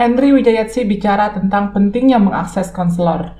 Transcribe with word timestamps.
Henry 0.00 0.32
Wijayatsi 0.32 0.88
bicara 0.88 1.28
tentang 1.28 1.76
pentingnya 1.76 2.16
mengakses 2.16 2.72
konselor. 2.72 3.36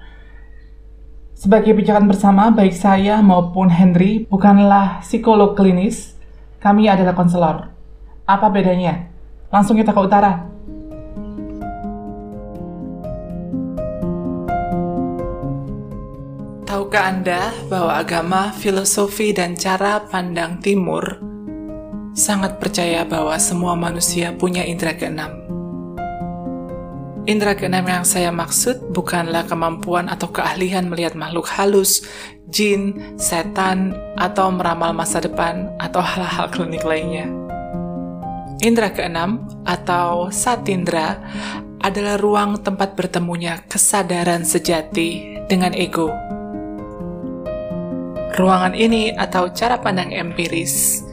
Sebagai 1.33 1.72
pijakan 1.72 2.04
bersama, 2.04 2.52
baik 2.52 2.76
saya 2.76 3.25
maupun 3.25 3.72
Henry 3.72 4.29
bukanlah 4.29 5.00
psikolog 5.00 5.57
klinis, 5.57 6.12
kami 6.60 6.84
adalah 6.84 7.17
konselor. 7.17 7.73
Apa 8.29 8.52
bedanya? 8.52 9.09
Langsung 9.48 9.80
kita 9.80 9.96
ke 9.96 10.00
utara. 10.04 10.45
Tahukah 16.69 17.05
Anda 17.09 17.57
bahwa 17.73 17.93
agama, 17.97 18.53
filosofi, 18.53 19.33
dan 19.33 19.57
cara 19.57 20.05
pandang 20.13 20.61
timur 20.61 21.25
sangat 22.13 22.61
percaya 22.61 23.09
bahwa 23.09 23.41
semua 23.41 23.73
manusia 23.81 24.37
punya 24.37 24.61
indera 24.61 24.93
keenam? 24.93 25.39
Indra 27.29 27.52
keenam 27.52 27.84
yang 27.84 28.04
saya 28.08 28.32
maksud 28.32 28.96
bukanlah 28.96 29.45
kemampuan 29.45 30.08
atau 30.08 30.32
keahlian 30.32 30.89
melihat 30.89 31.13
makhluk 31.13 31.53
halus, 31.53 32.00
jin, 32.48 32.96
setan, 33.20 33.92
atau 34.16 34.48
meramal 34.48 34.96
masa 34.96 35.20
depan, 35.20 35.68
atau 35.76 36.00
hal-hal 36.00 36.48
klinik 36.48 36.80
lainnya. 36.80 37.28
Indra 38.64 38.88
keenam 38.88 39.45
atau 39.68 40.32
satindra 40.32 41.20
adalah 41.80 42.16
ruang 42.16 42.60
tempat 42.64 42.96
bertemunya 42.96 43.64
kesadaran 43.68 44.45
sejati 44.45 45.40
dengan 45.45 45.76
ego. 45.76 46.09
Ruangan 48.32 48.73
ini 48.73 49.12
atau 49.12 49.52
cara 49.52 49.76
pandang 49.76 50.12
empiris 50.16 51.04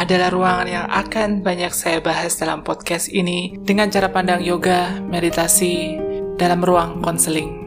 adalah 0.00 0.32
ruangan 0.32 0.64
yang 0.64 0.86
akan 0.88 1.44
banyak 1.44 1.68
saya 1.76 2.00
bahas 2.00 2.32
dalam 2.40 2.64
podcast 2.64 3.12
ini 3.12 3.52
dengan 3.60 3.92
cara 3.92 4.08
pandang 4.08 4.40
yoga, 4.40 4.96
meditasi, 4.96 6.00
dalam 6.40 6.64
ruang 6.64 7.04
konseling. 7.04 7.60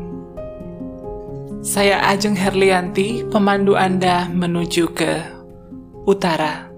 Saya 1.62 2.02
Ajeng 2.10 2.34
Herlianti, 2.34 3.30
pemandu 3.30 3.78
Anda 3.78 4.26
menuju 4.34 4.98
ke 4.98 5.14
utara. 6.10 6.74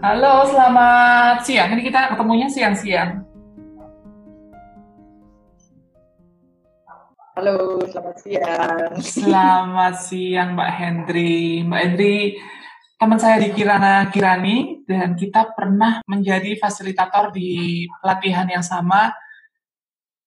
Halo, 0.00 0.46
selamat 0.48 1.44
siang. 1.44 1.74
Ini 1.74 1.82
kita 1.82 2.14
ketemunya 2.14 2.46
siang-siang. 2.46 3.29
Halo, 7.40 7.80
selamat 7.88 8.16
siang. 8.20 8.92
Selamat 9.00 9.94
siang 9.96 10.52
Mbak 10.52 10.72
Hendri. 10.76 11.64
Mbak 11.64 11.80
Hendri, 11.88 12.36
teman 13.00 13.16
saya 13.16 13.40
di 13.40 13.48
Kirana 13.56 14.12
Kirani, 14.12 14.84
dan 14.84 15.16
kita 15.16 15.56
pernah 15.56 16.04
menjadi 16.04 16.52
fasilitator 16.60 17.32
di 17.32 17.88
pelatihan 18.04 18.44
yang 18.44 18.60
sama 18.60 19.16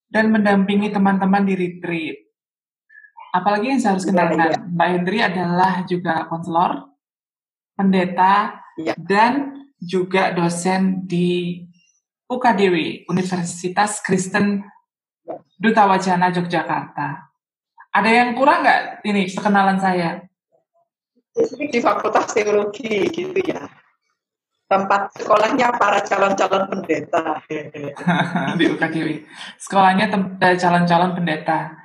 dan 0.09 0.33
mendampingi 0.33 0.89
teman-teman 0.89 1.45
di 1.45 1.53
retreat. 1.53 2.17
Apalagi 3.29 3.77
yang 3.77 3.77
saya 3.77 3.93
harus 3.93 4.09
kenalkan, 4.09 4.49
ya, 4.49 4.57
ya. 4.57 4.59
Mbak 4.73 4.87
Hendri 4.97 5.17
adalah 5.21 5.73
juga 5.85 6.25
konselor, 6.25 6.97
pendeta, 7.77 8.57
ya. 8.81 8.97
dan 8.97 9.69
juga 9.77 10.33
dosen 10.33 11.05
di 11.05 11.61
UKDW, 12.25 13.05
Universitas 13.05 14.01
Kristen 14.01 14.72
Duta 15.59 15.83
Wacana 15.87 16.27
Yogyakarta. 16.31 17.31
Ada 17.93 18.09
yang 18.09 18.29
kurang 18.33 18.65
nggak 18.65 19.05
ini 19.05 19.29
perkenalan 19.31 19.77
saya? 19.77 20.19
Di 21.33 21.79
Fakultas 21.79 22.33
Teologi 22.33 23.07
gitu 23.09 23.39
ya. 23.45 23.63
Tempat 24.65 25.13
sekolahnya 25.21 25.69
para 25.77 26.01
calon-calon 26.01 26.65
pendeta. 26.65 27.41
di 28.59 28.65
UKDW. 28.73 29.07
Sekolahnya 29.61 30.09
eh, 30.41 30.57
calon-calon 30.57 31.13
pendeta. 31.13 31.77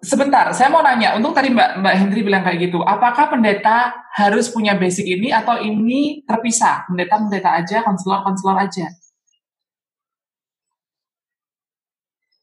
Sebentar, 0.00 0.48
saya 0.56 0.72
mau 0.72 0.80
nanya. 0.80 1.12
Untuk 1.20 1.36
tadi 1.36 1.52
Mbak 1.52 1.84
Mbak 1.84 1.94
Hendri 2.00 2.20
bilang 2.24 2.40
kayak 2.40 2.72
gitu. 2.72 2.80
Apakah 2.80 3.28
pendeta 3.28 3.92
harus 4.16 4.48
punya 4.48 4.72
basic 4.80 5.04
ini 5.04 5.28
atau 5.28 5.60
ini 5.60 6.24
terpisah? 6.24 6.88
Pendeta-pendeta 6.88 7.60
aja, 7.60 7.84
konselor-konselor 7.84 8.56
aja? 8.56 8.88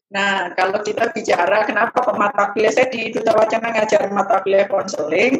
Nah, 0.08 0.56
kalau 0.56 0.80
kita 0.80 1.12
bicara 1.12 1.68
kenapa 1.68 2.00
mata 2.16 2.48
kuliah 2.56 2.72
saya 2.72 2.88
di 2.88 3.12
Duta 3.12 3.36
Wacana 3.36 3.76
ngajar 3.76 4.08
mata 4.08 4.40
kuliah 4.40 4.64
konseling, 4.64 5.36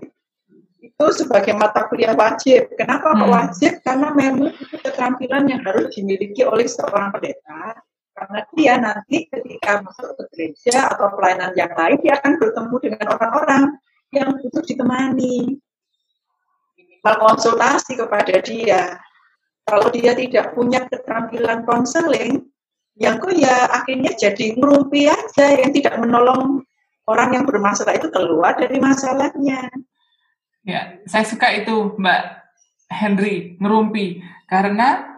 itu 0.79 1.07
sebagai 1.17 1.57
mata 1.57 1.89
kuliah 1.89 2.13
wajib. 2.13 2.77
Kenapa 2.77 3.17
hmm. 3.17 3.33
wajib? 3.33 3.81
Karena 3.81 4.13
memang 4.13 4.53
itu 4.53 4.77
keterampilan 4.77 5.49
yang 5.49 5.61
harus 5.65 5.89
dimiliki 5.97 6.45
oleh 6.45 6.69
seorang 6.69 7.09
pendeta. 7.17 7.81
Karena 8.13 8.41
dia 8.51 8.75
nanti 8.83 9.31
ketika 9.31 9.79
masuk 9.81 10.19
ke 10.19 10.23
gereja 10.35 10.91
atau 10.91 11.15
pelayanan 11.15 11.55
yang 11.55 11.71
lain, 11.71 11.99
dia 12.03 12.19
akan 12.19 12.33
bertemu 12.37 12.77
dengan 12.83 13.07
orang-orang 13.15 13.63
yang 14.11 14.29
butuh 14.37 14.65
ditemani. 14.67 15.55
Minimal 16.77 17.15
konsultasi 17.25 17.95
kepada 17.95 18.37
dia. 18.43 18.99
Kalau 19.65 19.87
dia 19.95 20.19
tidak 20.19 20.53
punya 20.53 20.83
keterampilan 20.91 21.63
konseling, 21.63 22.38
yang 22.99 23.23
kok 23.23 23.31
ya 23.35 23.71
akhirnya 23.71 24.13
jadi 24.19 24.59
ngerumpi 24.59 25.07
aja 25.07 25.47
yang 25.55 25.71
tidak 25.71 25.95
menolong 26.03 26.67
orang 27.07 27.31
yang 27.33 27.45
bermasalah 27.47 27.95
itu 27.97 28.11
keluar 28.11 28.59
dari 28.59 28.77
masalahnya. 28.83 29.71
Ya, 30.67 31.01
saya 31.09 31.25
suka 31.25 31.49
itu 31.55 31.97
Mbak 31.97 32.23
Henry 32.93 33.57
ngerumpi 33.57 34.21
karena 34.51 35.17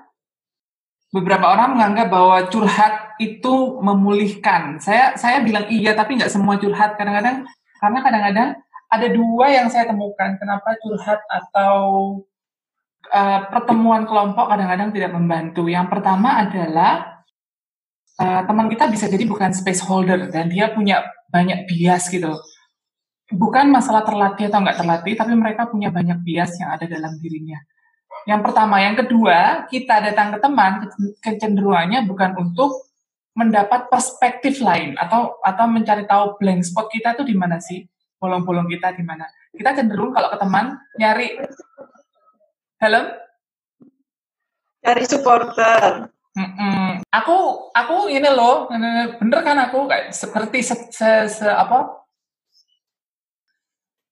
beberapa 1.10 1.50
orang 1.50 1.74
menganggap 1.74 2.06
bahwa 2.12 2.36
curhat 2.52 3.18
itu 3.18 3.82
memulihkan. 3.82 4.78
Saya 4.78 5.18
saya 5.18 5.42
bilang 5.42 5.66
iya 5.66 5.96
tapi 5.96 6.20
nggak 6.20 6.30
semua 6.30 6.60
curhat 6.60 6.94
kadang-kadang 6.94 7.48
karena 7.82 7.98
kadang-kadang 8.04 8.48
ada 8.90 9.06
dua 9.10 9.46
yang 9.50 9.66
saya 9.72 9.90
temukan 9.90 10.38
kenapa 10.38 10.78
curhat 10.78 11.18
atau 11.26 11.78
uh, 13.10 13.40
pertemuan 13.50 14.06
kelompok 14.06 14.50
kadang-kadang 14.50 14.94
tidak 14.94 15.10
membantu. 15.14 15.66
Yang 15.66 15.86
pertama 15.90 16.46
adalah 16.46 17.19
uh, 18.20 18.42
teman 18.44 18.68
kita 18.68 18.92
bisa 18.92 19.08
jadi 19.08 19.24
bukan 19.24 19.56
space 19.56 19.80
holder 19.80 20.28
dan 20.28 20.52
dia 20.52 20.68
punya 20.70 21.08
banyak 21.32 21.64
bias 21.64 22.12
gitu. 22.12 22.36
Bukan 23.30 23.70
masalah 23.70 24.02
terlatih 24.02 24.50
atau 24.50 24.58
nggak 24.60 24.78
terlatih, 24.82 25.14
tapi 25.14 25.32
mereka 25.38 25.70
punya 25.70 25.88
banyak 25.88 26.18
bias 26.20 26.58
yang 26.58 26.74
ada 26.74 26.84
dalam 26.84 27.14
dirinya. 27.22 27.62
Yang 28.26 28.40
pertama, 28.50 28.82
yang 28.82 28.98
kedua, 28.98 29.64
kita 29.70 30.02
datang 30.02 30.34
ke 30.34 30.38
teman 30.42 30.72
kecenderungannya 31.22 32.04
bukan 32.04 32.36
untuk 32.36 32.90
mendapat 33.38 33.86
perspektif 33.86 34.58
lain 34.58 34.98
atau 34.98 35.38
atau 35.46 35.64
mencari 35.70 36.04
tahu 36.04 36.36
blank 36.42 36.66
spot 36.66 36.90
kita 36.90 37.14
tuh 37.14 37.24
di 37.24 37.38
mana 37.38 37.62
sih, 37.62 37.86
bolong-bolong 38.18 38.66
kita 38.66 38.92
di 38.98 39.06
mana. 39.06 39.24
Kita 39.54 39.78
cenderung 39.78 40.10
kalau 40.10 40.28
ke 40.34 40.38
teman 40.42 40.74
nyari, 40.98 41.38
halo, 42.82 43.14
cari 44.82 45.04
supporter. 45.06 46.10
Mm-mm. 46.40 47.04
Aku 47.12 47.68
aku 47.76 48.08
ini 48.08 48.24
loh, 48.32 48.64
bener 49.20 49.40
kan 49.44 49.60
aku 49.60 49.84
kayak 49.84 50.16
seperti 50.16 50.64
se, 50.64 50.74
se, 50.88 51.10
se 51.28 51.44
apa? 51.44 52.00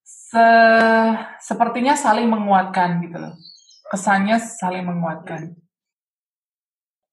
Se, 0.04 0.48
sepertinya 1.40 1.96
saling 1.96 2.28
menguatkan 2.28 3.00
gitu 3.00 3.16
loh. 3.16 3.32
Kesannya 3.88 4.36
saling 4.36 4.84
menguatkan. 4.84 5.56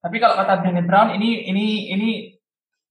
Tapi 0.04 0.16
kalau 0.20 0.36
kata 0.36 0.60
Brené 0.60 0.84
Brown 0.84 1.16
ini 1.16 1.48
ini 1.48 1.66
ini 1.96 2.10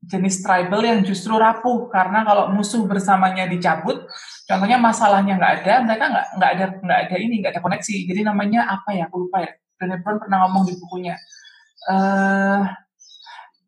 jenis 0.01 0.41
tribal 0.41 0.81
yang 0.81 1.05
justru 1.05 1.37
rapuh 1.37 1.89
karena 1.93 2.25
kalau 2.25 2.49
musuh 2.49 2.89
bersamanya 2.89 3.45
dicabut, 3.45 4.09
contohnya 4.49 4.81
masalahnya 4.81 5.37
nggak 5.37 5.53
ada, 5.61 5.73
mereka 5.85 6.05
nggak 6.09 6.27
nggak 6.41 6.51
ada 6.57 6.65
nggak 6.81 6.99
ada 7.05 7.15
ini 7.21 7.33
nggak 7.45 7.53
ada 7.53 7.61
koneksi. 7.61 7.95
Jadi 8.09 8.21
namanya 8.25 8.65
apa 8.65 8.97
ya? 8.97 9.05
Aku 9.13 9.29
lupa 9.29 9.45
ya. 9.45 9.53
Brené 9.77 10.01
Brown 10.01 10.17
pernah 10.17 10.49
ngomong 10.49 10.65
di 10.65 10.73
bukunya 10.81 11.13
uh, 11.89 12.69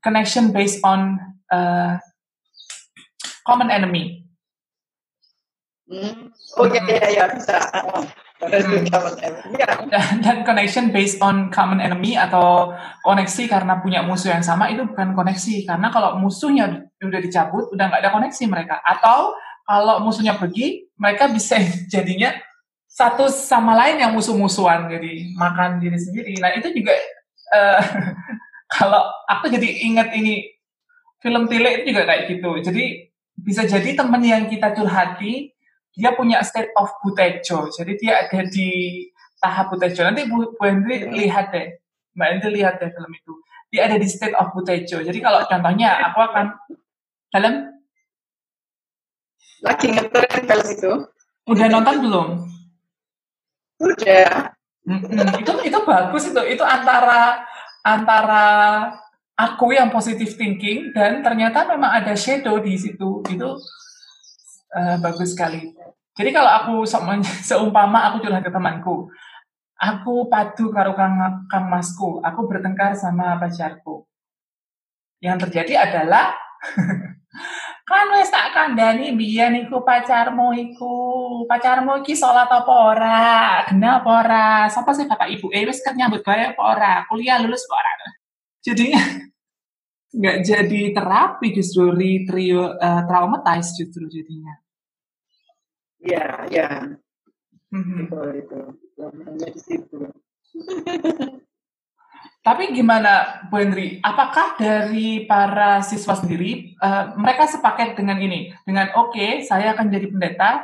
connection 0.03 0.51
based 0.51 0.81
on 0.83 1.19
uh, 1.51 1.97
common 3.45 3.69
enemy. 3.71 4.27
Hmm. 5.87 6.35
Oh 6.59 6.67
ya 6.67 6.83
ya 6.83 7.07
ya 7.11 7.23
bisa. 7.31 7.57
Hmm. 7.73 8.27
Dan, 8.37 10.21
dan 10.21 10.37
connection 10.45 10.93
based 10.93 11.17
on 11.25 11.49
common 11.49 11.81
enemy 11.81 12.13
atau 12.13 12.69
koneksi 13.01 13.49
karena 13.49 13.81
punya 13.81 14.05
musuh 14.05 14.29
yang 14.29 14.45
sama 14.45 14.69
itu 14.69 14.85
bukan 14.85 15.17
koneksi 15.17 15.65
karena 15.65 15.89
kalau 15.89 16.21
musuhnya 16.21 16.85
udah 17.01 17.17
dicabut 17.17 17.65
udah 17.73 17.89
nggak 17.89 18.01
ada 18.05 18.13
koneksi 18.13 18.43
mereka 18.45 18.77
atau 18.85 19.33
kalau 19.65 20.05
musuhnya 20.05 20.37
pergi 20.37 20.85
mereka 21.01 21.33
bisa 21.33 21.57
jadinya 21.93 22.29
satu 22.85 23.25
sama 23.25 23.73
lain 23.73 24.05
yang 24.05 24.13
musuh-musuhan 24.13 24.85
jadi 24.85 25.33
makan 25.33 25.81
diri 25.81 25.97
sendiri 25.97 26.37
nah 26.37 26.53
itu 26.53 26.69
juga 26.77 26.93
uh, 27.53 27.81
kalau 28.77 29.07
aku 29.27 29.47
jadi 29.51 29.87
ingat 29.87 30.11
ini 30.15 30.57
film 31.23 31.47
Tile 31.47 31.81
itu 31.81 31.95
juga 31.95 32.03
kayak 32.07 32.23
gitu. 32.31 32.51
Jadi 32.61 32.85
bisa 33.37 33.63
jadi 33.69 33.93
teman 33.93 34.23
yang 34.25 34.49
kita 34.49 34.73
curhati 34.73 35.53
dia 35.97 36.13
punya 36.13 36.41
state 36.45 36.73
of 36.77 36.93
butejo. 37.01 37.73
Jadi 37.73 37.97
dia 37.97 38.25
ada 38.25 38.45
di 38.45 38.69
tahap 39.41 39.73
butejo. 39.73 40.05
Nanti 40.05 40.29
Bu, 40.29 40.53
Bu 40.53 40.63
Hendri 40.65 41.09
lihat 41.09 41.49
deh, 41.49 41.73
Mbak 42.13 42.27
Hendri 42.37 42.49
lihat 42.61 42.77
deh 42.77 42.89
film 42.93 43.11
itu. 43.13 43.33
Dia 43.73 43.89
ada 43.89 43.97
di 43.97 44.07
state 44.07 44.37
of 44.37 44.53
butejo. 44.53 45.01
Jadi 45.01 45.19
kalau 45.19 45.41
contohnya 45.49 45.97
aku 46.11 46.19
akan 46.21 46.45
film 47.33 47.53
lagi 49.65 49.87
ngetren 49.89 50.43
film 50.45 50.67
itu. 50.69 50.91
Udah 51.47 51.67
nonton 51.71 51.95
belum? 52.03 52.27
Udah. 53.81 54.56
Itu 55.43 55.53
itu 55.67 55.79
bagus 55.83 56.23
itu. 56.31 56.41
Itu 56.47 56.63
antara 56.63 57.43
antara 57.83 58.45
aku 59.35 59.75
yang 59.75 59.91
positive 59.91 60.33
thinking 60.39 60.95
dan 60.95 61.19
ternyata 61.19 61.67
memang 61.67 61.91
ada 61.91 62.15
shadow 62.15 62.63
di 62.63 62.79
situ. 62.79 63.21
Itu 63.27 63.59
uh, 64.73 64.97
bagus 65.03 65.35
sekali. 65.35 65.75
Jadi 66.17 66.29
kalau 66.33 66.49
aku 66.49 66.75
seumpama 67.45 68.09
aku 68.09 68.25
curhat 68.25 68.41
ke 68.41 68.49
temanku, 68.49 69.05
aku 69.77 70.25
padu 70.25 70.73
karo 70.73 70.97
kang, 70.97 71.45
kang 71.45 71.69
masku, 71.69 72.17
aku 72.25 72.49
bertengkar 72.49 72.97
sama 72.97 73.37
pacarku. 73.37 74.09
Yang 75.21 75.45
terjadi 75.45 75.85
adalah 75.85 76.33
kan 77.87 78.11
wis 78.19 78.27
tak 78.27 78.51
kandhani 78.51 79.15
biyen 79.15 79.63
iku 79.63 79.79
pacarmu 79.79 80.51
iku. 80.51 80.95
Pacarmu 81.47 82.03
iki 82.03 82.19
salat 82.19 82.51
apa 82.51 82.73
ora? 82.91 83.63
Kena 83.63 84.03
apa 84.03 84.09
ora? 84.11 84.47
Sapa 84.67 84.91
sih 84.91 85.07
bapak 85.07 85.31
ibu 85.31 85.47
eh 85.55 85.63
wis 85.63 85.79
nyambut 85.95 86.19
gawe 86.19 86.51
apa 86.51 86.61
ora? 86.61 86.93
Kuliah 87.07 87.39
lulus 87.39 87.63
apa 87.71 87.75
ora? 87.79 87.93
Jadinya 88.59 89.01
nggak 90.19 90.37
jadi 90.43 90.81
terapi 90.91 91.47
justru 91.55 91.95
re 91.95 92.27
trio 92.27 92.75
uh, 92.75 93.01
traumatize 93.07 93.71
justru 93.79 94.03
jadinya. 94.11 94.53
Iya 96.03 96.25
iya. 96.51 96.67
Mm-hmm. 97.67 98.07
itu 98.07 98.19
itu 98.39 98.59
di 99.43 99.59
situ 99.59 99.99
Tapi 102.47 102.71
gimana 102.71 103.43
Bu 103.51 103.59
Hendri, 103.59 103.99
apakah 103.99 104.55
dari 104.55 105.27
para 105.27 105.83
siswa 105.83 106.15
sendiri, 106.15 106.79
uh, 106.79 107.11
mereka 107.19 107.43
sepaket 107.43 107.99
dengan 107.99 108.15
ini? 108.23 108.55
Dengan 108.63 108.87
oke, 108.95 109.11
okay, 109.11 109.43
saya 109.43 109.75
akan 109.75 109.91
jadi 109.91 110.07
pendeta, 110.07 110.63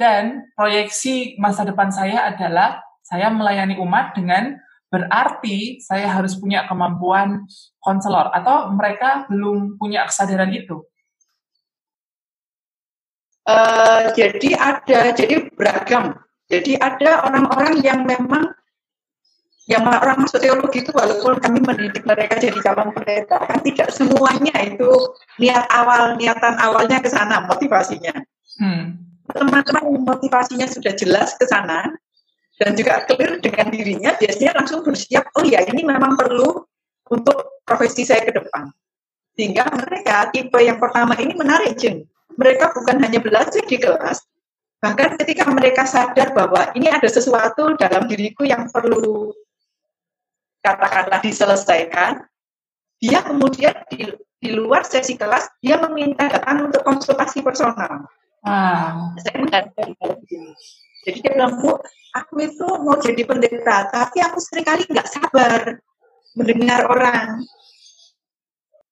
dan 0.00 0.48
proyeksi 0.56 1.36
masa 1.36 1.68
depan 1.68 1.92
saya 1.92 2.32
adalah 2.32 2.80
saya 3.04 3.28
melayani 3.28 3.76
umat 3.84 4.16
dengan 4.16 4.56
berarti 4.88 5.76
saya 5.84 6.08
harus 6.08 6.40
punya 6.40 6.64
kemampuan 6.64 7.44
konselor, 7.84 8.32
atau 8.32 8.72
mereka 8.72 9.28
belum 9.28 9.76
punya 9.76 10.08
kesadaran 10.08 10.48
itu? 10.56 10.80
Uh, 13.44 14.08
jadi 14.16 14.56
ada, 14.56 15.12
jadi 15.12 15.52
beragam. 15.52 16.16
Jadi 16.48 16.80
ada 16.80 17.28
orang-orang 17.28 17.84
yang 17.84 18.08
memang 18.08 18.56
yang 19.70 19.86
orang 19.86 20.26
masuk 20.26 20.42
teologi 20.42 20.82
itu 20.82 20.90
walaupun 20.90 21.38
kami 21.38 21.62
mendidik 21.62 22.02
mereka 22.02 22.42
jadi 22.42 22.58
calon 22.58 22.90
pendeta 22.90 23.38
kan 23.38 23.62
tidak 23.62 23.94
semuanya 23.94 24.50
itu 24.66 24.90
niat 25.38 25.70
awal 25.70 26.18
niatan 26.18 26.58
awalnya 26.58 26.98
ke 26.98 27.06
sana 27.06 27.46
motivasinya. 27.46 28.14
Hmm. 28.58 28.98
teman-teman 29.30 30.02
motivasinya 30.02 30.66
sudah 30.66 30.90
jelas 30.98 31.38
ke 31.38 31.46
sana 31.46 31.86
dan 32.58 32.74
juga 32.74 33.06
clear 33.06 33.38
dengan 33.38 33.70
dirinya 33.70 34.10
biasanya 34.18 34.58
langsung 34.58 34.82
bersiap 34.82 35.30
oh 35.38 35.46
ya 35.46 35.62
ini 35.70 35.86
memang 35.86 36.18
perlu 36.18 36.66
untuk 37.14 37.62
profesi 37.62 38.02
saya 38.02 38.26
ke 38.26 38.34
depan. 38.34 38.74
Sehingga 39.38 39.70
mereka 39.70 40.34
tipe 40.34 40.58
yang 40.58 40.82
pertama 40.82 41.14
ini 41.14 41.38
menarik 41.38 41.78
Jeng 41.78 42.10
mereka 42.40 42.74
bukan 42.74 42.96
hanya 43.04 43.20
belajar 43.22 43.62
di 43.68 43.76
kelas 43.78 44.24
bahkan 44.80 45.14
ketika 45.20 45.44
mereka 45.52 45.84
sadar 45.84 46.32
bahwa 46.32 46.72
ini 46.72 46.88
ada 46.88 47.04
sesuatu 47.04 47.76
dalam 47.76 48.08
diriku 48.08 48.48
yang 48.48 48.64
perlu 48.72 49.28
katakanlah 50.60 51.20
diselesaikan, 51.24 52.24
dia 53.00 53.20
kemudian 53.24 53.74
di, 53.88 54.12
di 54.36 54.50
luar 54.52 54.84
sesi 54.84 55.16
kelas 55.16 55.48
dia 55.64 55.80
meminta 55.80 56.28
datang 56.28 56.68
untuk 56.68 56.84
konsultasi 56.84 57.40
personal. 57.40 58.08
Ah. 58.44 59.12
Saya 59.20 59.36
menghargai 59.40 59.92
Jadi 61.00 61.18
dia 61.24 61.32
bilang, 61.32 61.60
Bu, 61.60 61.80
aku 62.12 62.34
itu 62.44 62.66
mau 62.84 62.96
jadi 63.00 63.24
pendeta, 63.24 63.88
tapi 63.88 64.20
aku 64.20 64.36
sering 64.40 64.68
kali 64.68 64.84
nggak 64.84 65.08
sabar 65.08 65.80
mendengar 66.36 66.84
orang. 66.88 67.40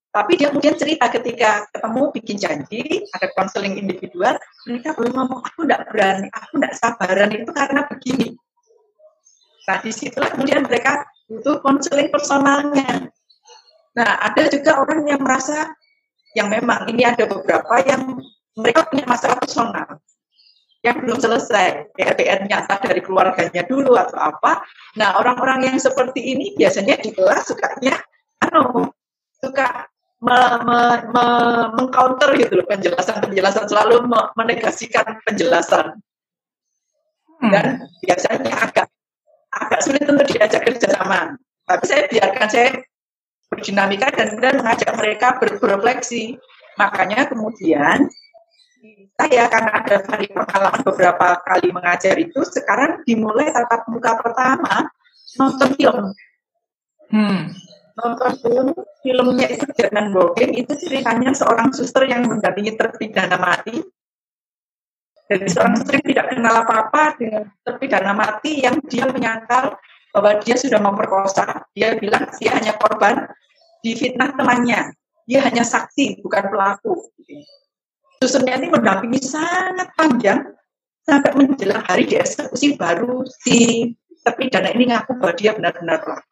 Tapi 0.09 0.41
dia 0.41 0.49
kemudian 0.49 0.73
cerita 0.73 1.13
ketika 1.13 1.69
ketemu 1.69 2.03
bikin 2.17 2.37
janji, 2.41 2.83
ada 3.13 3.29
konseling 3.37 3.77
individual, 3.77 4.41
mereka 4.65 4.97
belum 4.97 5.13
ngomong, 5.15 5.41
aku 5.45 5.69
nggak 5.69 5.85
berani, 5.93 6.33
aku 6.33 6.57
nggak 6.57 6.75
sabaran 6.81 7.29
itu 7.29 7.51
karena 7.53 7.85
begini. 7.85 8.29
Nah, 9.69 9.79
di 9.85 9.93
situlah 9.93 10.33
kemudian 10.33 10.65
mereka 10.65 11.05
butuh 11.29 11.61
konseling 11.61 12.09
personalnya. 12.09 13.13
Nah, 13.95 14.11
ada 14.25 14.43
juga 14.49 14.81
orang 14.81 15.05
yang 15.05 15.21
merasa 15.21 15.69
yang 16.37 16.49
memang 16.49 16.89
ini 16.89 17.05
ada 17.05 17.25
beberapa 17.29 17.81
yang 17.85 18.21
mereka 18.57 18.89
punya 18.89 19.05
masalah 19.07 19.39
personal 19.39 20.01
yang 20.87 21.03
belum 21.03 21.19
selesai, 21.19 21.91
PR 21.99 22.41
nyata 22.47 22.79
dari 22.79 23.03
keluarganya 23.03 23.67
dulu 23.67 23.99
atau 23.99 24.15
apa. 24.19 24.63
Nah, 24.95 25.19
orang-orang 25.19 25.67
yang 25.67 25.77
seperti 25.77 26.23
ini 26.23 26.55
biasanya 26.55 27.03
di 27.03 27.11
kelas 27.11 27.51
sukanya, 27.51 27.99
anu, 28.47 28.87
suka 29.43 29.91
me, 30.23 30.39
me, 30.67 30.81
me, 31.15 31.27
mengcounter 31.79 32.35
gitu 32.39 32.63
loh 32.63 32.67
penjelasan-penjelasan 32.67 33.71
selalu 33.71 34.07
menegasikan 34.35 35.19
penjelasan 35.23 35.99
hmm. 37.39 37.51
dan 37.55 37.87
biasanya 38.03 38.55
agak 38.59 38.87
agak 39.67 39.81
sulit 39.83 40.05
untuk 40.07 40.27
diajak 40.31 40.63
kerjasama. 40.63 41.35
Tapi 41.67 41.85
saya 41.85 42.03
biarkan 42.09 42.49
saya 42.49 42.69
berdinamika 43.49 44.09
dan 44.13 44.27
kemudian 44.33 44.57
mengajak 44.61 44.93
mereka 44.97 45.29
berrefleksi. 45.41 46.39
Makanya 46.79 47.27
kemudian 47.27 48.07
saya 49.19 49.51
karena 49.51 49.71
ada 49.75 49.97
hari 50.07 50.31
pengalaman 50.31 50.83
beberapa 50.87 51.29
kali 51.43 51.69
mengajar 51.75 52.15
itu, 52.15 52.39
sekarang 52.47 53.03
dimulai 53.03 53.51
tatap 53.51 53.91
muka 53.91 54.15
pertama 54.23 54.87
nonton 55.35 55.75
film. 55.75 56.07
Hmm. 57.11 57.51
Nonton 57.99 58.33
film, 58.39 58.69
filmnya 59.03 59.51
itu 59.51 59.67
Jerman 59.75 60.15
Bogen, 60.15 60.55
itu 60.55 60.71
ceritanya 60.79 61.35
seorang 61.35 61.75
suster 61.75 62.07
yang 62.07 62.31
mendampingi 62.31 62.79
terpidana 62.79 63.35
mati 63.35 63.83
dari 65.29 65.45
seorang 65.45 65.77
istri 65.77 66.01
tidak 66.01 66.33
kenal 66.33 66.65
apa-apa 66.65 67.21
dengan 67.21 67.45
terpidana 67.61 68.17
mati 68.17 68.65
yang 68.65 68.81
dia 68.89 69.05
menyangkal 69.13 69.77
bahwa 70.17 70.41
dia 70.41 70.57
sudah 70.57 70.81
memperkosa. 70.81 71.69
Dia 71.77 72.01
bilang 72.01 72.33
dia 72.41 72.57
hanya 72.57 72.73
korban 72.81 73.29
difitnah 73.85 74.33
temannya. 74.33 74.97
Dia 75.29 75.45
hanya 75.45 75.61
saksi, 75.61 76.25
bukan 76.25 76.49
pelaku. 76.49 77.13
Susunnya 78.25 78.57
ini 78.57 78.73
mendampingi 78.73 79.21
sangat 79.21 79.93
panjang 79.93 80.49
sampai 81.05 81.31
menjelang 81.37 81.85
hari 81.85 82.09
dieksekusi 82.09 82.81
baru 82.81 83.29
si 83.29 83.93
terpidana 84.25 84.73
ini 84.73 84.89
ngaku 84.89 85.13
bahwa 85.21 85.37
dia 85.37 85.53
benar-benar 85.53 86.01
pelaku. 86.01 86.29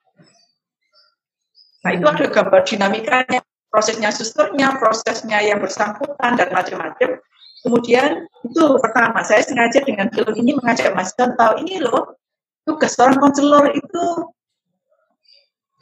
Nah 1.84 1.90
itu 1.94 2.04
ada 2.08 2.26
gambar 2.32 2.60
dinamikanya, 2.64 3.40
prosesnya 3.68 4.10
susternya, 4.10 4.74
prosesnya 4.80 5.38
yang 5.44 5.60
bersangkutan 5.60 6.34
dan 6.34 6.48
macam-macam 6.50 7.20
Kemudian 7.66 8.30
itu 8.46 8.62
pertama, 8.78 9.26
saya 9.26 9.42
sengaja 9.42 9.82
dengan 9.82 10.06
film 10.14 10.30
ini 10.38 10.54
mengajak 10.54 10.94
Mas 10.94 11.10
Don 11.18 11.34
tahu 11.34 11.66
ini 11.66 11.82
loh, 11.82 12.14
tugas 12.62 12.94
seorang 12.94 13.18
konselor 13.18 13.74
itu 13.74 14.04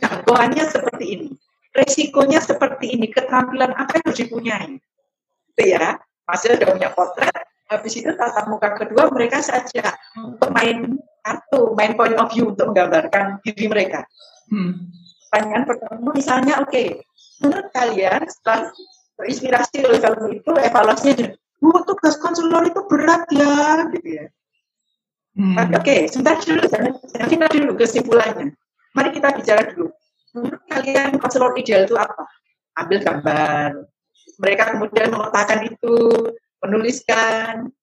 jangkauannya 0.01 0.65
seperti 0.65 1.05
ini, 1.13 1.29
resikonya 1.77 2.41
seperti 2.41 2.97
ini, 2.97 3.13
keterampilan 3.13 3.77
apa 3.77 4.01
yang 4.01 4.05
harus 4.09 4.17
dipunyai. 4.17 4.81
Itu 5.53 5.63
ya, 5.77 6.01
masih 6.25 6.57
sudah 6.57 6.73
punya 6.73 6.89
potret, 6.97 7.45
habis 7.69 7.93
itu 8.01 8.09
tatap 8.17 8.49
muka 8.49 8.81
kedua 8.81 9.13
mereka 9.13 9.45
saja 9.45 9.93
untuk 10.17 10.57
main 10.57 10.97
kartu, 11.21 11.77
main 11.77 11.93
point 12.01 12.17
of 12.17 12.33
view 12.33 12.49
untuk 12.49 12.73
menggambarkan 12.73 13.45
diri 13.45 13.69
mereka. 13.69 14.09
Hmm. 14.49 14.89
Pertanyaan 15.29 15.69
pertama 15.69 16.17
misalnya, 16.17 16.65
oke, 16.65 16.73
okay, 16.73 17.05
menurut 17.45 17.69
kalian 17.77 18.25
setelah 18.25 18.73
terinspirasi 19.21 19.85
oleh 19.85 20.01
film 20.01 20.33
itu, 20.33 20.53
evaluasinya 20.57 21.29
bu 21.59 21.71
tugas 21.87 22.19
konselor 22.19 22.67
itu 22.67 22.81
berat 22.87 23.25
ya 23.31 23.87
gitu 23.93 24.09
ya. 24.23 24.27
Hmm. 25.35 25.59
oke 25.59 25.83
okay, 25.83 26.07
sebentar 26.07 26.39
dulu 26.39 26.63
jangan, 26.71 26.95
kita 27.27 27.47
dulu 27.51 27.73
kesimpulannya. 27.75 28.55
Mari 28.95 29.11
kita 29.11 29.35
bicara 29.35 29.63
dulu. 29.75 29.91
Menurut 30.35 30.63
kalian 30.71 31.19
konselor 31.19 31.59
ideal 31.59 31.91
itu 31.91 31.99
apa? 31.99 32.23
Ambil 32.79 33.03
gambar. 33.03 33.83
Mereka 34.39 34.63
kemudian 34.79 35.11
meletakkan 35.11 35.67
itu 35.67 35.95
menuliskan. 36.63 37.75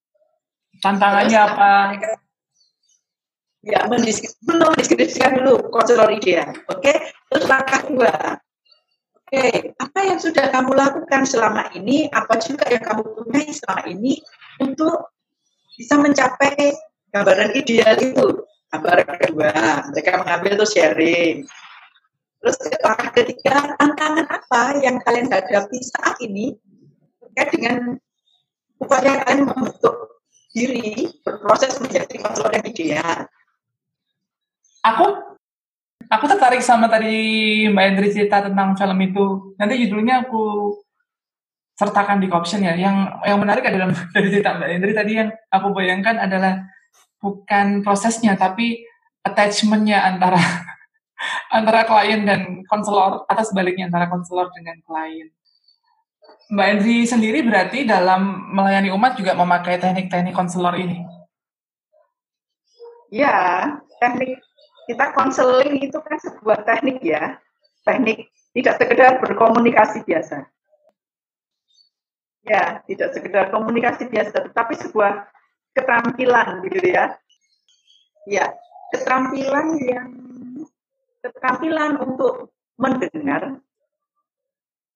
Tantangannya 0.80 1.36
Terus, 1.36 1.52
apa? 1.52 1.72
mereka, 1.92 2.10
ya 3.62 3.80
mendeskripsikan 3.86 5.38
dulu 5.38 5.70
konselor 5.70 6.10
ideal 6.10 6.50
oke? 6.66 6.82
Okay? 6.82 7.14
terus 7.30 7.46
langkah 7.46 7.82
dua 7.86 8.42
Oke, 9.32 9.72
apa 9.80 10.00
yang 10.04 10.20
sudah 10.20 10.52
kamu 10.52 10.76
lakukan 10.76 11.24
selama 11.24 11.72
ini, 11.72 12.12
apa 12.12 12.36
juga 12.44 12.68
yang 12.68 12.84
kamu 12.84 13.16
punya 13.16 13.48
selama 13.48 13.88
ini 13.88 14.20
untuk 14.60 15.08
bisa 15.80 15.96
mencapai 15.96 16.76
gambaran 17.16 17.56
ideal 17.56 17.96
itu. 17.96 18.44
Gambaran 18.76 19.08
kedua, 19.24 19.88
mereka 19.88 20.20
mengambil 20.20 20.60
itu 20.60 20.68
sharing. 20.76 21.36
Terus 22.44 22.60
langkah 22.84 23.12
ketiga, 23.16 23.72
tantangan 23.80 24.28
apa 24.28 24.62
yang 24.84 25.00
kalian 25.00 25.32
hadapi 25.32 25.80
saat 25.80 26.20
ini 26.20 26.60
terkait 27.24 27.56
dengan 27.56 27.96
upaya 28.84 29.24
kalian 29.24 29.48
membentuk 29.48 30.28
diri 30.52 31.08
berproses 31.24 31.80
menjadi 31.80 32.20
konselor 32.20 32.52
yang 32.52 32.68
ideal. 32.68 33.20
Aku 34.84 35.40
aku 36.12 36.26
tertarik 36.28 36.60
sama 36.60 36.92
tadi 36.92 37.16
Mbak 37.72 37.86
Endri 37.88 38.08
cerita 38.12 38.44
tentang 38.44 38.76
film 38.76 39.00
itu. 39.00 39.56
Nanti 39.56 39.80
judulnya 39.88 40.28
aku 40.28 40.76
sertakan 41.80 42.20
di 42.20 42.28
caption 42.28 42.68
ya. 42.68 42.76
Yang 42.76 42.96
yang 43.24 43.40
menarik 43.40 43.64
adalah 43.64 43.88
dari 44.16 44.28
cerita 44.28 44.60
Mbak 44.60 44.70
Endri 44.76 44.92
tadi 44.92 45.12
yang 45.16 45.30
aku 45.48 45.68
bayangkan 45.72 46.20
adalah 46.20 46.68
bukan 47.24 47.80
prosesnya 47.86 48.36
tapi 48.36 48.84
attachmentnya 49.24 50.04
antara 50.04 50.42
antara 51.58 51.88
klien 51.88 52.28
dan 52.28 52.66
konselor 52.68 53.24
atau 53.30 53.44
sebaliknya 53.48 53.88
antara 53.88 54.12
konselor 54.12 54.52
dengan 54.52 54.76
klien. 54.84 55.32
Mbak 56.52 56.68
Endri 56.68 57.08
sendiri 57.08 57.40
berarti 57.48 57.88
dalam 57.88 58.52
melayani 58.52 58.92
umat 58.92 59.16
juga 59.16 59.32
memakai 59.40 59.80
teknik-teknik 59.80 60.36
konselor 60.36 60.76
ini? 60.76 61.00
Ya, 63.08 63.68
teknik 64.04 64.40
kita 64.92 65.16
konseling 65.16 65.80
itu 65.80 65.96
kan 66.04 66.20
sebuah 66.20 66.68
teknik 66.68 67.00
ya, 67.00 67.40
teknik 67.88 68.28
tidak 68.52 68.76
sekedar 68.76 69.24
berkomunikasi 69.24 70.04
biasa. 70.04 70.44
Ya, 72.44 72.84
tidak 72.84 73.16
sekedar 73.16 73.48
komunikasi 73.56 74.12
biasa, 74.12 74.52
tetapi 74.52 74.76
sebuah 74.76 75.32
keterampilan 75.72 76.60
gitu 76.68 76.92
ya. 76.92 77.16
Ya, 78.28 78.52
keterampilan 78.92 79.80
yang 79.80 80.10
keterampilan 81.24 82.04
untuk 82.04 82.52
mendengar 82.76 83.64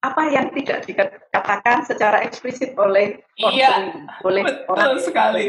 apa 0.04 0.24
yang 0.30 0.52
tidak 0.54 0.84
dikatakan 0.86 1.88
secara 1.88 2.22
eksplisit 2.28 2.76
oleh 2.76 3.24
iya, 3.40 3.96
oleh 4.22 4.44
betul 4.44 4.76
orang 4.76 5.00
sekali. 5.00 5.46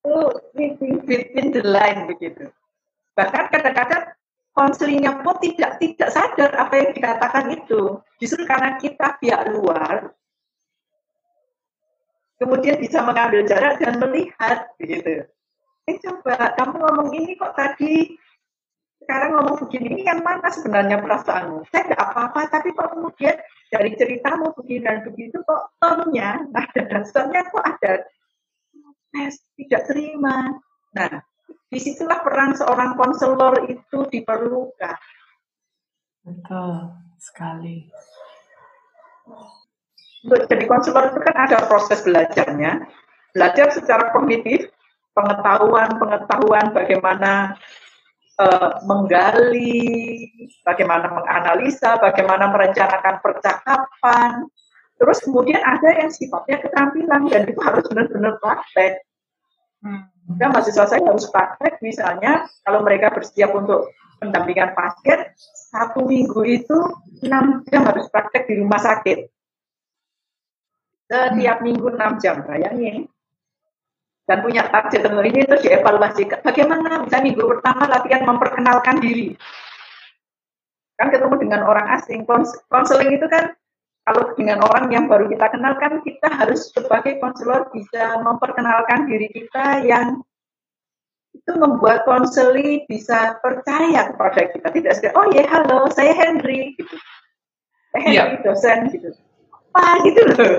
Itu 0.00 0.16
reading 0.54 1.02
between 1.04 1.50
the 1.50 1.66
line 1.66 2.06
begitu. 2.06 2.48
Bahkan 3.12 3.44
kadang-kadang 3.52 4.04
konselingnya 4.52 5.20
pun 5.20 5.36
tidak 5.40 5.80
tidak 5.80 6.08
sadar 6.12 6.50
apa 6.56 6.74
yang 6.76 6.90
dikatakan 6.92 7.46
itu. 7.52 8.00
Justru 8.20 8.44
karena 8.44 8.76
kita 8.76 9.16
pihak 9.20 9.52
luar, 9.52 10.12
kemudian 12.40 12.76
bisa 12.80 13.04
mengambil 13.04 13.44
jarak 13.48 13.80
dan 13.80 14.00
melihat 14.00 14.68
begitu. 14.76 15.28
Eh 15.88 15.96
coba 15.98 16.54
kamu 16.54 16.74
ngomong 16.78 17.08
ini 17.16 17.34
kok 17.34 17.58
tadi 17.58 18.14
sekarang 19.02 19.34
ngomong 19.34 19.56
begini, 19.66 19.98
ini 19.98 20.02
yang 20.06 20.22
mana 20.22 20.46
sebenarnya 20.46 21.02
perasaanmu? 21.02 21.66
Saya 21.74 21.90
tidak 21.90 22.00
apa-apa, 22.06 22.40
tapi 22.54 22.70
kok 22.70 22.94
kemudian 22.94 23.34
dari 23.66 23.90
ceritamu 23.98 24.54
begini 24.54 24.86
dan 24.86 25.02
begitu, 25.02 25.42
kok 25.42 25.74
tonnya, 25.82 26.38
nah 26.54 26.66
dasarnya 26.70 27.50
kok 27.50 27.66
ada 27.66 27.92
tes 29.10 29.34
tidak 29.58 29.82
terima. 29.90 30.54
Nah, 30.94 31.12
di 31.72 31.80
situlah 31.80 32.20
peran 32.20 32.52
seorang 32.52 33.00
konselor 33.00 33.64
itu 33.64 34.04
diperlukan. 34.12 34.96
Betul 36.20 36.92
sekali. 37.16 37.88
Untuk 40.22 40.44
jadi 40.52 40.64
konselor 40.68 41.16
itu 41.16 41.20
kan 41.24 41.36
ada 41.48 41.64
proses 41.64 42.04
belajarnya. 42.04 42.84
Belajar 43.32 43.72
secara 43.72 44.12
kognitif, 44.12 44.68
pengetahuan-pengetahuan 45.16 46.76
bagaimana 46.76 47.56
uh, 48.36 48.84
menggali, 48.84 50.28
bagaimana 50.68 51.08
menganalisa, 51.08 51.96
bagaimana 51.96 52.52
merencanakan 52.52 53.16
percakapan. 53.24 54.44
Terus 55.00 55.18
kemudian 55.24 55.64
ada 55.64 56.04
yang 56.04 56.12
sifatnya 56.12 56.60
keterampilan 56.60 57.32
dan 57.32 57.48
itu 57.48 57.60
harus 57.64 57.82
benar-benar 57.88 58.36
praktek. 58.38 59.00
Hmm. 59.80 60.11
Dan 60.22 60.54
mahasiswa 60.54 60.86
saya 60.86 61.02
harus 61.02 61.26
praktek, 61.28 61.82
misalnya 61.82 62.46
kalau 62.62 62.86
mereka 62.86 63.10
bersiap 63.10 63.50
untuk 63.58 63.90
pendampingan 64.22 64.70
pasien, 64.70 65.34
satu 65.74 66.06
minggu 66.06 66.40
itu 66.46 66.78
enam 67.26 67.66
jam 67.66 67.82
harus 67.82 68.06
praktek 68.06 68.46
di 68.46 68.62
rumah 68.62 68.78
sakit. 68.78 69.18
Setiap 71.10 71.58
minggu 71.60 71.86
enam 71.90 72.22
jam, 72.22 72.46
bayangin. 72.46 73.10
Dan 74.22 74.38
punya 74.46 74.62
target 74.70 75.02
tertentu 75.02 75.26
ini 75.26 75.42
terus 75.42 75.66
dievaluasi 75.66 76.30
bagaimana? 76.46 77.02
Bisa 77.02 77.18
minggu 77.18 77.42
pertama 77.42 77.90
latihan 77.90 78.22
memperkenalkan 78.22 79.02
diri. 79.02 79.34
Kan 80.94 81.10
ketemu 81.10 81.34
dengan 81.42 81.66
orang 81.66 81.98
asing. 81.98 82.22
Konseling 82.70 83.18
itu 83.18 83.26
kan 83.26 83.50
kalau 84.02 84.34
dengan 84.34 84.58
orang 84.66 84.90
yang 84.90 85.06
baru 85.06 85.30
kita 85.30 85.46
kenal 85.54 85.78
kan 85.78 86.02
kita 86.02 86.26
harus 86.26 86.74
sebagai 86.74 87.22
konselor 87.22 87.70
bisa 87.70 88.18
memperkenalkan 88.18 89.06
diri 89.06 89.30
kita 89.30 89.86
yang 89.86 90.18
itu 91.32 91.52
membuat 91.54 92.02
konseli 92.04 92.82
bisa 92.90 93.38
percaya 93.40 94.10
kepada 94.10 94.50
kita. 94.50 94.68
Tidak 94.74 94.92
sekedar 94.98 95.14
oh 95.14 95.26
ya 95.30 95.46
halo 95.46 95.86
saya 95.94 96.12
Henry 96.18 96.74
gitu. 96.74 96.94
Saya 97.94 98.02
Henry 98.02 98.18
yeah. 98.18 98.42
dosen 98.42 98.90
gitu. 98.90 99.10
Apa? 99.72 100.02
gitu 100.04 100.20
loh. 100.34 100.56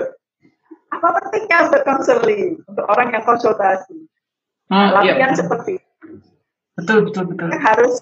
Apa 0.90 1.08
pentingnya 1.20 1.58
untuk 1.68 1.82
konseling 1.84 2.64
untuk 2.64 2.86
orang 2.88 3.12
yang 3.12 3.24
konsultasi. 3.28 4.08
Hmm, 4.72 4.88
latihan 4.96 5.36
iya. 5.36 5.38
seperti 5.38 5.76
itu. 5.76 6.06
betul 6.80 6.98
betul 7.06 7.24
betul. 7.28 7.48
Kita 7.52 7.60
harus 7.60 7.94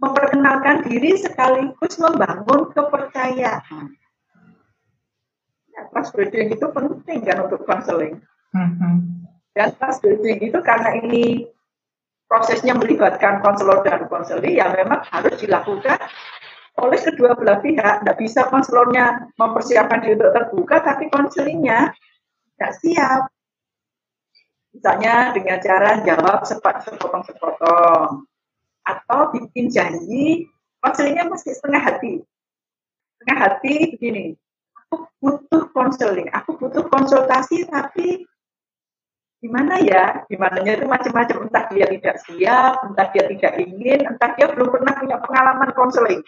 memperkenalkan 0.00 0.88
diri 0.88 1.20
sekaligus 1.20 1.94
membangun 2.00 2.72
kepercayaan. 2.72 3.92
ya, 3.92 4.05
trust 5.92 6.12
building 6.16 6.48
itu 6.56 6.66
penting 6.72 7.20
kan 7.26 7.44
untuk 7.44 7.60
konseling 7.68 8.20
hmm, 8.56 8.70
hmm. 8.80 8.96
dan 9.52 9.68
trust 9.76 10.00
building 10.00 10.40
itu 10.40 10.58
karena 10.64 10.96
ini 11.04 11.44
prosesnya 12.26 12.74
melibatkan 12.74 13.44
konselor 13.44 13.84
dan 13.86 14.08
konseli 14.10 14.58
ya 14.58 14.72
memang 14.72 15.04
harus 15.12 15.36
dilakukan 15.38 16.00
oleh 16.76 17.00
kedua 17.00 17.32
belah 17.32 17.60
pihak. 17.64 18.04
Tidak 18.04 18.16
bisa 18.20 18.52
konselornya 18.52 19.32
mempersiapkan 19.40 20.04
diri 20.04 20.20
untuk 20.20 20.32
terbuka, 20.36 20.76
tapi 20.84 21.08
konselingnya 21.08 21.92
tidak 22.56 22.72
siap. 22.84 23.22
Misalnya 24.76 25.32
dengan 25.32 25.58
cara 25.64 25.90
jawab 26.04 26.44
sepat 26.44 26.84
sepotong-sepotong. 26.84 28.28
Atau 28.86 29.20
bikin 29.34 29.72
janji, 29.72 30.46
konselingnya 30.84 31.26
mesti 31.26 31.56
setengah 31.56 31.82
hati. 31.82 32.20
Setengah 33.16 33.38
hati 33.40 33.74
begini, 33.96 34.36
aku 34.86 35.10
butuh 35.18 35.62
konseling, 35.74 36.30
aku 36.30 36.54
butuh 36.54 36.86
konsultasi, 36.86 37.66
tapi 37.66 38.22
gimana 39.42 39.82
ya? 39.82 40.22
Gimana 40.30 40.62
itu 40.62 40.86
macam-macam. 40.86 41.50
Entah 41.50 41.64
dia 41.70 41.86
tidak 41.90 42.16
siap, 42.22 42.74
entah 42.86 43.06
dia 43.10 43.24
tidak 43.26 43.52
ingin, 43.58 44.06
entah 44.06 44.30
dia 44.38 44.46
belum 44.50 44.68
pernah 44.70 44.94
punya 44.96 45.16
pengalaman 45.20 45.70
konseling. 45.74 46.20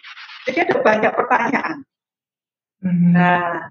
Jadi 0.47 0.57
ada 0.67 0.75
banyak 0.83 1.11
pertanyaan. 1.15 1.77
Mm-hmm. 2.79 3.11
Nah, 3.11 3.67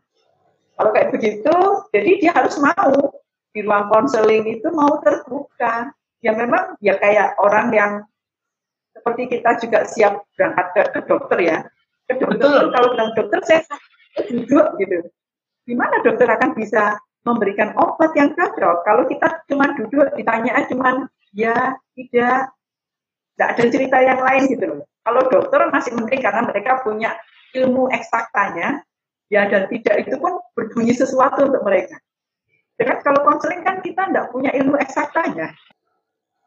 kalau 0.76 0.90
kayak 0.92 1.10
begitu, 1.16 1.54
jadi 1.92 2.10
dia 2.20 2.32
harus 2.36 2.56
mau 2.60 3.16
di 3.52 3.60
ruang 3.64 3.88
konseling 3.88 4.44
itu 4.48 4.68
mau 4.72 5.00
terbuka. 5.00 5.92
Ya 6.18 6.34
memang 6.34 6.74
ya 6.82 6.98
kayak 6.98 7.38
orang 7.38 7.70
yang 7.70 7.92
seperti 8.90 9.38
kita 9.38 9.54
juga 9.62 9.86
siap 9.86 10.26
berangkat 10.34 10.66
ke, 10.74 10.82
ke 10.98 11.00
dokter 11.06 11.38
ya. 11.40 11.58
Ke 12.10 12.18
dokter 12.18 12.42
Betul. 12.42 12.74
kalau 12.74 12.88
bilang 12.92 13.10
dokter 13.14 13.40
saya 13.46 13.62
duduk 14.26 14.66
gitu. 14.82 14.98
Gimana 15.68 16.00
dokter 16.02 16.26
akan 16.26 16.56
bisa 16.56 16.98
memberikan 17.22 17.76
obat 17.76 18.16
yang 18.16 18.32
cocok 18.32 18.76
kalau 18.82 19.04
kita 19.04 19.44
cuma 19.46 19.70
duduk 19.76 20.08
ditanya 20.16 20.64
cuma 20.64 21.10
ya 21.36 21.76
tidak 21.92 22.50
tidak 23.36 23.48
ada 23.54 23.64
cerita 23.70 23.98
yang 24.02 24.18
lain 24.18 24.42
gitu 24.50 24.64
loh. 24.66 24.82
Kalau 25.06 25.22
dokter 25.30 25.60
masih 25.70 25.94
mending 25.94 26.20
karena 26.20 26.42
mereka 26.42 26.82
punya 26.82 27.14
ilmu 27.54 27.88
eksaktanya, 27.94 28.82
ya 29.30 29.46
dan 29.46 29.70
tidak 29.70 29.94
itu 30.04 30.18
pun 30.18 30.42
berbunyi 30.58 30.92
sesuatu 30.92 31.46
untuk 31.46 31.62
mereka. 31.64 31.96
Dengan 32.74 32.98
kalau 33.02 33.22
konseling 33.22 33.62
kan 33.62 33.78
kita 33.80 34.10
tidak 34.10 34.30
punya 34.34 34.50
ilmu 34.52 34.74
eksaktanya. 34.78 35.54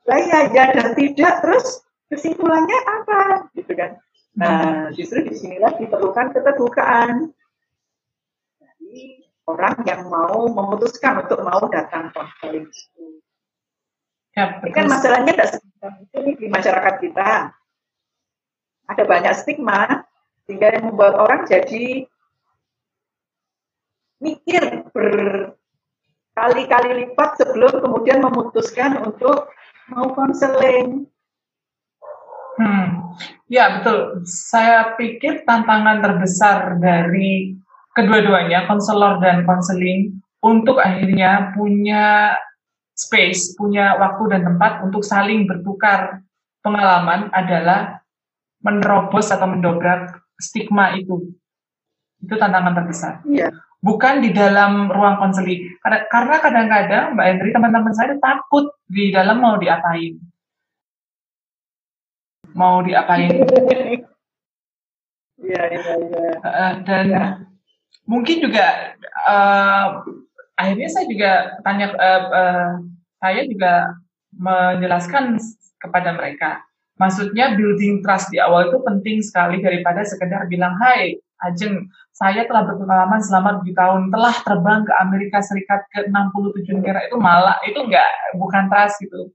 Lah 0.04 0.20
ya, 0.20 0.40
ya 0.51 0.63
dan 0.75 0.92
tidak, 0.98 1.44
terus 1.44 1.84
kesimpulannya 2.12 2.80
apa? 2.88 3.20
Gitu 3.56 3.72
kan. 3.72 3.98
Nah, 4.36 4.90
justru 4.96 5.28
di 5.28 5.36
sinilah 5.36 5.75
diperlukan 5.80 6.36
keterbukaan. 6.36 7.32
Orang 9.50 9.81
yang 9.83 10.07
mau 10.07 10.48
memutuskan 10.48 11.25
untuk 11.25 11.41
mau 11.41 11.65
datang 11.67 12.13
konseling 12.13 12.69
itu. 12.69 13.05
Ya, 14.31 14.63
Ini 14.63 14.71
kan 14.71 14.86
masalahnya 14.88 15.33
tidak 15.36 15.50
sebentar 15.60 15.91
itu 16.00 16.17
di 16.39 16.48
masyarakat 16.48 16.95
kita 17.03 17.29
ada 18.88 19.03
banyak 19.03 19.33
stigma 19.36 20.07
sehingga 20.48 20.71
yang 20.71 20.93
membuat 20.93 21.19
orang 21.19 21.43
jadi 21.43 22.07
mikir 24.24 24.88
berkali 24.93 25.60
berkali-kali 26.31 27.05
lipat 27.05 27.43
sebelum 27.43 27.83
kemudian 27.83 28.24
memutuskan 28.24 29.03
untuk 29.03 29.51
mau 29.91 30.15
konseling. 30.15 31.05
Hmm, 32.55 32.88
ya 33.51 33.79
betul. 33.79 34.24
Saya 34.24 34.95
pikir 34.95 35.43
tantangan 35.43 36.00
terbesar 36.00 36.79
dari 36.79 37.60
kedua-duanya, 37.95 38.67
konselor 38.67 39.19
dan 39.19 39.43
konseling, 39.43 40.21
untuk 40.41 40.81
akhirnya 40.81 41.53
punya 41.53 42.33
space, 42.98 43.53
punya 43.57 43.98
waktu 43.98 44.33
dan 44.33 44.41
tempat 44.45 44.81
untuk 44.86 45.05
saling 45.05 45.45
bertukar 45.45 46.25
pengalaman 46.65 47.29
adalah 47.33 48.01
menerobos 48.62 49.29
atau 49.29 49.50
mendobrak 49.50 50.21
stigma 50.38 50.98
itu. 50.98 51.33
Itu 52.21 52.38
tantangan 52.38 52.77
terbesar. 52.77 53.13
Iya. 53.25 53.50
Bukan 53.81 54.21
di 54.21 54.29
dalam 54.29 54.93
ruang 54.93 55.17
konseling. 55.17 55.81
Karena 55.81 56.38
kadang-kadang 56.38 57.17
Mbak 57.17 57.25
Hendri, 57.25 57.50
teman-teman 57.50 57.93
saya 57.98 58.13
takut 58.21 58.69
di 58.86 59.10
dalam 59.10 59.41
mau 59.41 59.57
diapain. 59.57 60.21
Mau 62.53 62.81
diapain. 62.86 63.29
Iya, 65.41 65.74
iya, 65.74 65.93
iya. 65.98 66.67
Dan 66.86 67.05
ya. 67.10 67.50
Mungkin 68.05 68.38
juga 68.41 68.98
uh, 69.25 70.01
akhirnya 70.58 70.89
saya 70.89 71.05
juga 71.10 71.31
tanya, 71.65 71.88
uh, 71.98 72.24
uh, 72.29 72.70
saya 73.17 73.41
juga 73.50 73.98
menjelaskan 74.38 75.41
kepada 75.81 76.13
mereka. 76.13 76.62
Maksudnya 77.01 77.58
building 77.58 78.05
trust 78.05 78.29
di 78.29 78.38
awal 78.38 78.70
itu 78.70 78.77
penting 78.86 79.25
sekali 79.25 79.58
daripada 79.58 80.05
sekedar 80.05 80.46
bilang, 80.46 80.77
hai 80.77 81.17
Ajeng, 81.41 81.89
saya 82.13 82.46
telah 82.46 82.70
berpengalaman 82.70 83.17
selama 83.17 83.65
7 83.65 83.74
tahun, 83.74 84.01
telah 84.13 84.36
terbang 84.46 84.86
ke 84.86 84.93
Amerika 85.01 85.41
Serikat 85.41 85.81
ke 85.89 86.05
67 86.05 86.77
negara, 86.77 87.01
itu 87.10 87.17
malah, 87.17 87.58
itu 87.65 87.81
enggak, 87.81 88.05
bukan 88.38 88.70
trust 88.70 89.01
gitu. 89.01 89.34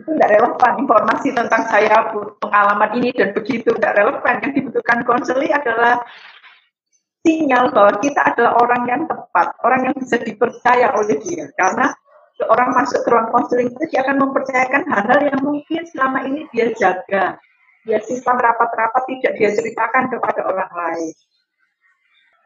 Itu 0.00 0.08
enggak 0.16 0.32
relevan, 0.32 0.72
informasi 0.80 1.36
tentang 1.36 1.68
saya, 1.68 2.08
pengalaman 2.40 2.90
ini 2.96 3.12
dan 3.12 3.36
begitu, 3.36 3.68
enggak 3.76 4.00
relevan. 4.00 4.34
Yang 4.40 4.52
dibutuhkan 4.64 4.98
konseling 5.04 5.52
adalah 5.52 6.00
sinyal 7.20 7.72
bahwa 7.74 7.92
kita 8.00 8.20
adalah 8.34 8.52
orang 8.60 8.82
yang 8.88 9.02
tepat, 9.04 9.54
orang 9.64 9.80
yang 9.90 9.94
bisa 9.96 10.16
dipercaya 10.20 10.92
oleh 10.96 11.16
dia. 11.20 11.46
Karena 11.56 11.92
orang 12.48 12.72
masuk 12.72 13.04
ke 13.04 13.08
ruang 13.12 13.28
konseling 13.28 13.68
itu 13.68 13.84
dia 13.92 14.00
akan 14.04 14.16
mempercayakan 14.28 14.82
hal-hal 14.88 15.20
yang 15.28 15.40
mungkin 15.44 15.82
selama 15.84 16.24
ini 16.24 16.48
dia 16.52 16.72
jaga 16.72 17.36
dia 17.84 17.98
simpan 18.04 18.36
rapat-rapat 18.36 19.02
tidak 19.08 19.32
dia 19.40 19.50
ceritakan 19.56 20.12
kepada 20.12 20.40
orang 20.44 20.72
lain. 20.72 21.14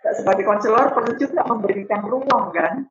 Sebagai 0.05 0.45
konselor 0.45 0.93
perlu 0.93 1.17
juga 1.17 1.43
memberikan 1.49 2.05
ruang 2.05 2.53
kan. 2.53 2.87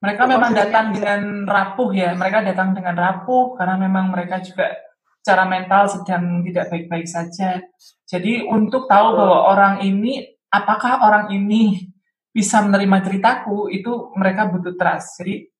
Mereka 0.00 0.22
memang 0.28 0.52
datang 0.56 0.96
dengan 0.96 1.44
rapuh 1.44 1.90
ya, 1.92 2.16
mereka 2.16 2.40
datang 2.44 2.72
dengan 2.72 2.96
rapuh 2.96 3.56
karena 3.56 3.76
memang 3.76 4.12
mereka 4.12 4.40
juga 4.40 4.72
secara 5.20 5.44
mental 5.44 5.84
sedang 5.92 6.40
tidak 6.44 6.72
baik-baik 6.72 7.08
saja. 7.08 7.60
Jadi 8.08 8.48
untuk 8.48 8.88
tahu 8.88 9.16
bahwa 9.16 9.52
orang 9.52 9.84
ini, 9.84 10.24
apakah 10.50 11.06
orang 11.06 11.30
ini 11.32 11.90
bisa 12.30 12.62
menerima 12.62 13.02
ceritaku, 13.06 13.70
itu 13.70 14.14
mereka 14.14 14.46
butuh 14.50 14.74
trust. 14.78 15.18
Jadi, 15.22 15.50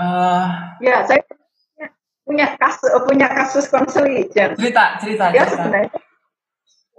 uh, 0.00 0.76
ya 0.84 1.04
saya 1.08 1.22
punya 2.24 2.56
kasus 2.56 2.90
punya 3.08 3.28
kasus 3.32 3.64
konseling. 3.68 4.28
Cerita, 4.32 5.00
cerita, 5.00 5.32
ya, 5.32 5.44
Sebenarnya, 5.48 5.92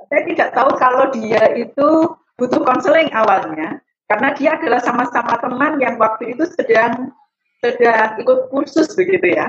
saya 0.09 0.21
tidak 0.29 0.49
tahu 0.53 0.69
kalau 0.77 1.05
dia 1.13 1.41
itu 1.57 1.89
butuh 2.37 2.61
konseling 2.65 3.09
awalnya 3.13 3.81
karena 4.09 4.29
dia 4.37 4.57
adalah 4.57 4.81
sama-sama 4.81 5.37
teman 5.41 5.81
yang 5.81 5.95
waktu 5.97 6.37
itu 6.37 6.45
sedang 6.53 7.13
sedang 7.63 8.19
ikut 8.19 8.51
kursus 8.51 8.93
begitu 8.93 9.33
ya. 9.33 9.47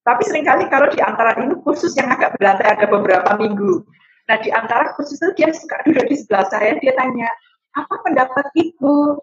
Tapi 0.00 0.22
sering 0.26 0.48
kali 0.48 0.66
kalau 0.72 0.88
di 0.90 0.98
antara 0.98 1.36
ini 1.38 1.54
kursus 1.60 1.92
yang 1.94 2.08
agak 2.10 2.34
berantai 2.40 2.76
ada 2.76 2.86
beberapa 2.88 3.36
minggu. 3.36 3.84
Nah 4.30 4.38
di 4.38 4.54
antara 4.54 4.94
kursus 4.94 5.18
itu 5.18 5.34
dia 5.34 5.50
suka 5.50 5.82
duduk 5.82 6.06
di 6.06 6.14
sebelah 6.14 6.46
saya, 6.46 6.78
dia 6.78 6.94
tanya, 6.94 7.26
apa 7.74 7.98
pendapat 8.06 8.46
ibu? 8.54 9.18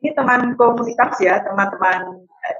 Ini 0.00 0.16
teman 0.16 0.56
komunitas 0.56 1.20
ya, 1.20 1.44
teman-teman 1.44 2.24
eh, 2.48 2.56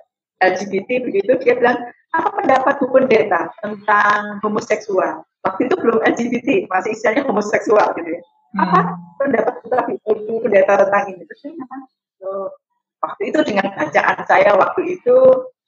LGBT 0.53 1.01
begitu, 1.09 1.33
dia 1.40 1.57
bilang, 1.57 1.81
apa 2.12 2.29
pendapat 2.37 2.77
Bu 2.77 2.92
Pendeta 2.92 3.48
tentang 3.64 4.37
homoseksual? 4.44 5.24
Waktu 5.48 5.61
itu 5.64 5.74
belum 5.81 6.05
LGBT, 6.05 6.68
masih 6.68 6.92
istilahnya 6.92 7.24
homoseksual 7.24 7.96
gitu 7.96 8.20
ya. 8.20 8.20
Hmm. 8.20 8.61
Apa 8.68 8.79
pendapat 9.16 9.55
Bu 10.05 10.37
Pendeta 10.44 10.85
tentang 10.85 11.05
ini? 11.09 11.24
Terus 11.24 11.40
saya 11.40 12.37
waktu 13.01 13.22
itu 13.33 13.38
dengan 13.48 13.72
bacaan 13.72 14.18
saya 14.29 14.51
waktu 14.61 15.01
itu 15.01 15.16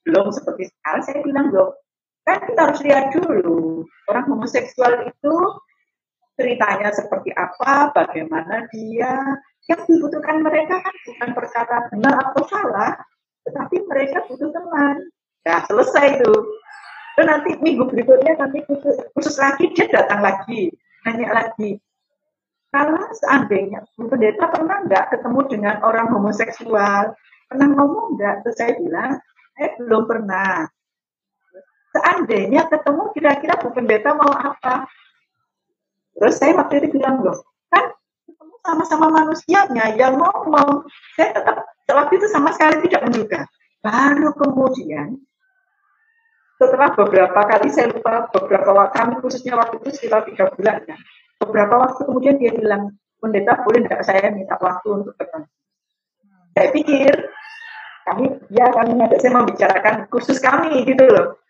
belum 0.04 0.28
seperti 0.36 0.68
sekarang, 0.68 1.00
saya 1.00 1.18
bilang 1.24 1.48
loh, 1.48 1.80
kan 2.28 2.44
kita 2.44 2.60
harus 2.60 2.80
lihat 2.84 3.04
dulu 3.16 3.88
orang 4.12 4.28
homoseksual 4.28 5.08
itu 5.08 5.34
ceritanya 6.40 6.88
seperti 6.96 7.36
apa, 7.36 7.92
bagaimana 7.92 8.64
dia, 8.72 9.36
yang 9.68 9.80
dibutuhkan 9.84 10.40
mereka 10.40 10.80
kan 10.80 10.94
bukan 11.04 11.30
perkara 11.36 11.76
benar 11.92 12.14
atau 12.32 12.42
salah, 12.48 12.96
tetapi 13.44 13.84
mereka 13.84 14.24
butuh 14.24 14.48
teman, 14.48 15.04
Nah, 15.44 15.64
selesai 15.64 16.20
itu. 16.20 16.34
Dan 17.16 17.26
nanti 17.28 17.56
minggu 17.60 17.88
berikutnya 17.88 18.36
nanti 18.36 18.64
khusus, 18.64 18.96
khusus 19.12 19.36
lagi 19.36 19.68
dia 19.76 19.88
datang 19.92 20.24
lagi, 20.24 20.72
nanya 21.04 21.28
lagi. 21.36 21.76
Kalau 22.70 23.02
seandainya 23.18 23.82
Bu 23.98 24.06
Pendeta 24.06 24.46
pernah 24.46 24.78
nggak 24.86 25.10
ketemu 25.10 25.40
dengan 25.50 25.76
orang 25.82 26.06
homoseksual? 26.14 27.12
Pernah 27.50 27.68
ngomong 27.74 28.14
nggak? 28.14 28.46
Terus 28.46 28.56
saya 28.56 28.72
bilang, 28.78 29.12
saya 29.58 29.68
belum 29.74 30.02
pernah. 30.06 30.70
Seandainya 31.90 32.70
ketemu 32.70 33.02
kira-kira 33.10 33.58
Bu 33.58 33.68
Pendeta 33.74 34.14
mau 34.14 34.30
apa? 34.30 34.86
Terus 36.16 36.34
saya 36.36 36.52
waktu 36.58 36.82
itu 36.82 36.98
bilang, 36.98 37.22
loh, 37.22 37.38
kan 37.70 37.94
ketemu 38.26 38.56
sama-sama 38.64 39.06
manusianya 39.10 39.94
yang 39.94 40.18
ngomong. 40.18 40.84
Saya 41.14 41.36
tetap 41.36 41.56
waktu 41.90 42.12
itu 42.18 42.26
sama 42.30 42.50
sekali 42.54 42.86
tidak 42.86 43.02
menduga. 43.10 43.40
Baru 43.80 44.36
kemudian 44.36 45.16
setelah 46.60 46.92
beberapa 46.92 47.40
kali 47.40 47.72
saya 47.72 47.88
lupa 47.88 48.28
beberapa 48.36 48.76
waktu 48.76 48.92
kami 48.92 49.14
khususnya 49.24 49.56
waktu 49.56 49.80
itu 49.80 49.96
sekitar 49.96 50.28
tiga 50.28 50.52
bulan 50.52 50.84
ya 50.84 50.96
beberapa 51.40 51.74
waktu 51.80 52.04
kemudian 52.04 52.36
dia 52.36 52.52
bilang 52.52 53.00
pendeta 53.16 53.64
boleh 53.64 53.80
tidak 53.88 54.04
saya 54.04 54.28
minta 54.28 54.60
waktu 54.60 54.88
untuk 54.92 55.16
ketemu 55.16 55.48
saya 56.52 56.68
pikir 56.76 57.14
kami 58.04 58.24
ya 58.52 58.68
kami 58.68 58.90
ngajak 59.00 59.18
saya 59.24 59.32
membicarakan 59.40 59.94
kursus 60.12 60.36
kami 60.36 60.84
gitu 60.84 61.00
loh 61.08 61.40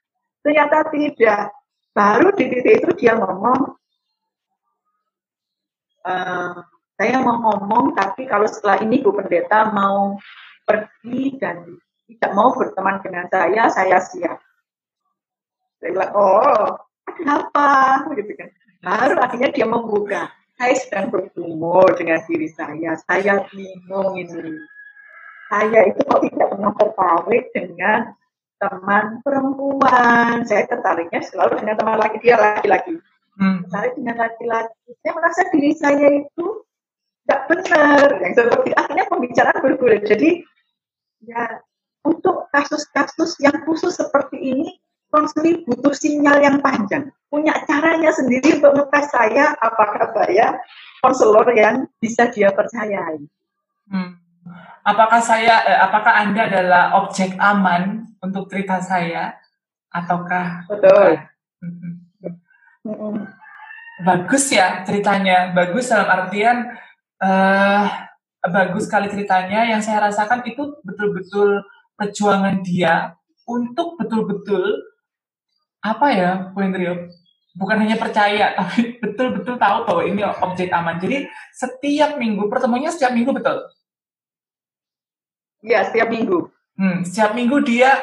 ternyata 0.47 0.87
tidak 0.95 1.59
baru 1.91 2.31
di 2.39 2.45
titik 2.47 2.87
itu 2.87 2.91
dia 2.95 3.19
ngomong 3.19 3.75
saya 6.97 7.17
mau 7.25 7.41
ngomong 7.41 7.97
tapi 7.97 8.29
kalau 8.29 8.49
setelah 8.49 8.81
ini 8.85 9.01
Bu 9.01 9.13
Pendeta 9.17 9.73
mau 9.73 10.17
pergi 10.65 11.37
dan 11.41 11.65
tidak 12.11 12.31
mau 12.35 12.53
berteman 12.53 13.01
dengan 13.05 13.27
saya 13.31 13.69
saya 13.73 13.99
siap 14.03 14.39
saya 15.81 15.97
bilang, 15.97 16.13
oh, 16.13 16.77
kenapa? 17.17 17.69
Gitu 18.13 18.37
kan. 18.37 18.53
Baru 18.85 19.17
akhirnya 19.17 19.49
dia 19.49 19.65
membuka. 19.65 20.29
Saya 20.61 20.77
sedang 20.77 21.09
bergumul 21.09 21.89
dengan 21.97 22.21
diri 22.29 22.53
saya. 22.53 23.01
Saya 23.09 23.49
bingung 23.49 24.21
ini. 24.21 24.61
Saya 25.49 25.89
itu 25.89 26.05
kok 26.05 26.21
tidak 26.21 26.53
pernah 26.53 26.73
tertarik 26.77 27.45
dengan 27.57 28.13
teman 28.61 29.25
perempuan. 29.25 30.45
Saya 30.45 30.69
tertariknya 30.69 31.25
selalu 31.25 31.65
dengan 31.65 31.81
teman 31.81 31.97
laki 31.97 32.17
dia 32.21 32.37
laki-laki. 32.37 33.01
Hmm. 33.41 33.65
Tertarik 33.65 33.93
dengan 33.97 34.17
laki-laki. 34.21 34.91
Saya 35.01 35.13
merasa 35.17 35.43
diri 35.49 35.73
saya 35.73 36.09
itu 36.21 36.47
tidak 37.25 37.41
benar. 37.49 38.07
Yang 38.21 38.33
seperti 38.37 38.71
akhirnya 38.77 39.07
pembicaraan 39.09 39.59
bergulir. 39.65 40.03
Jadi 40.05 40.31
ya 41.25 41.65
untuk 42.05 42.53
kasus-kasus 42.53 43.41
yang 43.41 43.57
khusus 43.65 43.97
seperti 43.97 44.37
ini 44.37 44.69
konseling 45.11 45.67
butuh 45.67 45.91
sinyal 45.91 46.39
yang 46.39 46.57
panjang, 46.63 47.11
punya 47.29 47.53
caranya 47.67 48.15
sendiri 48.15 48.63
untuk 48.63 48.79
ngetes 48.79 49.11
saya 49.11 49.59
apakah 49.59 50.07
saya 50.15 50.55
konselor 51.03 51.51
yang 51.53 51.91
bisa 51.99 52.31
dia 52.31 52.55
percayai. 52.55 53.19
Hmm. 53.91 54.17
Apakah 54.81 55.21
saya, 55.21 55.61
eh, 55.67 55.79
apakah 55.83 56.25
anda 56.25 56.49
adalah 56.49 56.97
objek 57.05 57.37
aman 57.37 58.09
untuk 58.23 58.49
cerita 58.49 58.81
saya, 58.81 59.37
ataukah? 59.93 60.65
Betul. 60.71 61.21
Hmm. 61.61 62.00
Bagus 64.01 64.49
ya 64.49 64.81
ceritanya, 64.89 65.53
bagus 65.53 65.93
dalam 65.93 66.09
artian 66.09 66.73
uh, 67.21 67.85
bagus 68.49 68.89
sekali 68.89 69.13
ceritanya. 69.13 69.69
Yang 69.69 69.91
saya 69.91 70.09
rasakan 70.09 70.41
itu 70.49 70.81
betul-betul 70.81 71.61
perjuangan 72.01 72.65
dia 72.65 73.13
untuk 73.45 74.01
betul-betul 74.01 74.81
apa 75.81 76.07
ya 76.13 76.31
Bu 76.53 76.61
Hendrio 76.61 77.09
bukan 77.57 77.83
hanya 77.83 77.97
percaya 77.97 78.53
tapi 78.59 79.01
betul-betul 79.01 79.61
tahu 79.61 79.79
bahwa 79.85 80.03
ini 80.09 80.25
objek 80.25 80.73
aman. 80.73 80.97
Jadi 80.97 81.29
setiap 81.53 82.17
minggu 82.17 82.49
pertemuannya 82.49 82.89
setiap 82.89 83.13
minggu 83.13 83.37
betul? 83.37 83.61
Iya, 85.61 85.85
setiap 85.93 86.09
minggu. 86.09 86.49
Hmm, 86.81 87.05
setiap 87.05 87.37
minggu 87.37 87.61
dia 87.61 88.01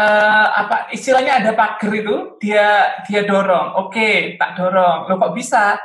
uh, 0.00 0.46
apa 0.64 0.76
istilahnya 0.96 1.44
ada 1.44 1.50
pagar 1.52 1.92
itu 1.92 2.40
dia 2.40 2.96
dia 3.04 3.22
dorong. 3.28 3.76
Oke, 3.86 3.92
okay, 3.92 4.14
tak 4.40 4.56
dorong. 4.56 5.06
Lo 5.06 5.20
kok 5.20 5.36
bisa? 5.36 5.76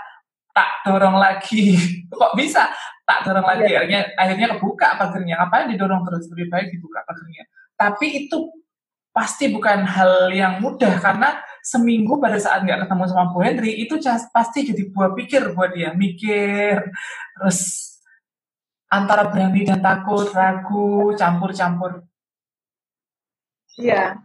Tak 0.55 0.87
dorong 0.87 1.19
lagi. 1.19 1.75
kok 2.21 2.33
bisa? 2.39 2.71
Tak 3.03 3.27
dorong 3.27 3.45
lagi. 3.45 3.67
Ya. 3.67 3.83
Akhirnya 3.83 4.01
akhirnya 4.15 4.47
kebuka 4.55 4.87
pagarnya. 4.95 5.35
Ngapain 5.43 5.67
didorong 5.75 6.01
terus? 6.07 6.31
Lebih 6.31 6.47
baik 6.47 6.67
dibuka 6.71 7.03
pagarnya. 7.03 7.43
Tapi 7.75 8.07
itu 8.25 8.37
pasti 9.15 9.47
bukan 9.47 9.87
hal 9.87 10.27
yang 10.35 10.59
mudah 10.59 10.99
karena 10.99 11.39
seminggu 11.63 12.19
pada 12.19 12.35
saat 12.35 12.67
nggak 12.67 12.83
ketemu 12.83 13.03
sama 13.07 13.31
Bu 13.31 13.39
Henry 13.47 13.71
itu 13.79 13.95
pasti 14.35 14.67
jadi 14.67 14.91
buah 14.91 15.15
pikir 15.15 15.55
buat 15.55 15.71
dia 15.71 15.95
mikir 15.95 16.83
terus 17.39 17.59
antara 18.91 19.31
berani 19.31 19.63
dan 19.63 19.79
takut 19.79 20.27
ragu 20.35 21.15
campur-campur 21.15 22.03
Iya. 23.79 24.19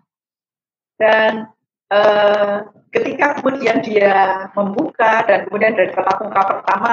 Dan 1.00 1.48
uh, 1.90 2.56
ketika 2.92 3.40
kemudian 3.40 3.80
dia 3.80 4.48
membuka 4.52 5.24
dan 5.26 5.46
kemudian 5.48 5.74
dari 5.74 5.90
tatap 5.94 6.20
muka 6.22 6.42
pertama, 6.44 6.92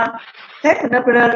saya 0.63 0.75
benar-benar 0.85 1.31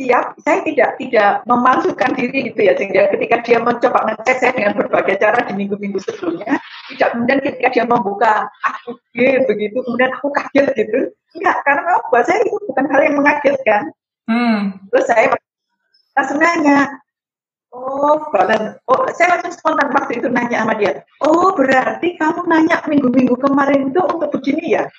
siap. 0.00 0.32
Saya 0.40 0.64
tidak 0.64 0.96
tidak 0.96 1.44
memalsukan 1.44 2.10
diri 2.16 2.50
gitu 2.50 2.60
ya 2.64 2.72
sehingga 2.76 3.12
ketika 3.12 3.36
dia 3.44 3.58
mencoba 3.60 3.98
ngecek 4.08 4.36
saya 4.40 4.52
dengan 4.56 4.72
berbagai 4.76 5.20
cara 5.20 5.44
di 5.44 5.52
minggu-minggu 5.52 6.00
sebelumnya, 6.00 6.56
tidak 6.88 7.08
kemudian 7.12 7.40
ketika 7.44 7.68
dia 7.68 7.84
membuka 7.84 8.32
aku 8.64 8.96
G 9.12 9.44
begitu 9.44 9.76
kemudian 9.84 10.10
aku 10.16 10.28
kaget 10.32 10.68
gitu. 10.72 11.00
Enggak, 11.36 11.62
karena 11.62 11.94
buat 12.10 12.24
saya 12.26 12.42
itu 12.42 12.58
bukan 12.66 12.84
hal 12.90 13.00
yang 13.06 13.16
mengagetkan. 13.22 13.82
Hmm. 14.26 14.58
Terus 14.90 15.06
saya 15.06 15.30
langsung 16.18 16.42
nanya, 16.42 16.90
Oh, 17.70 18.18
balan. 18.34 18.74
Oh, 18.90 19.06
saya 19.14 19.38
langsung 19.38 19.54
spontan 19.54 19.94
waktu 19.94 20.18
itu 20.18 20.26
nanya 20.26 20.66
sama 20.66 20.74
dia. 20.74 21.06
Oh, 21.22 21.54
berarti 21.54 22.18
kamu 22.18 22.42
nanya 22.50 22.82
minggu-minggu 22.82 23.38
kemarin 23.38 23.94
itu 23.94 24.02
untuk 24.02 24.30
begini 24.34 24.74
ya? 24.74 24.90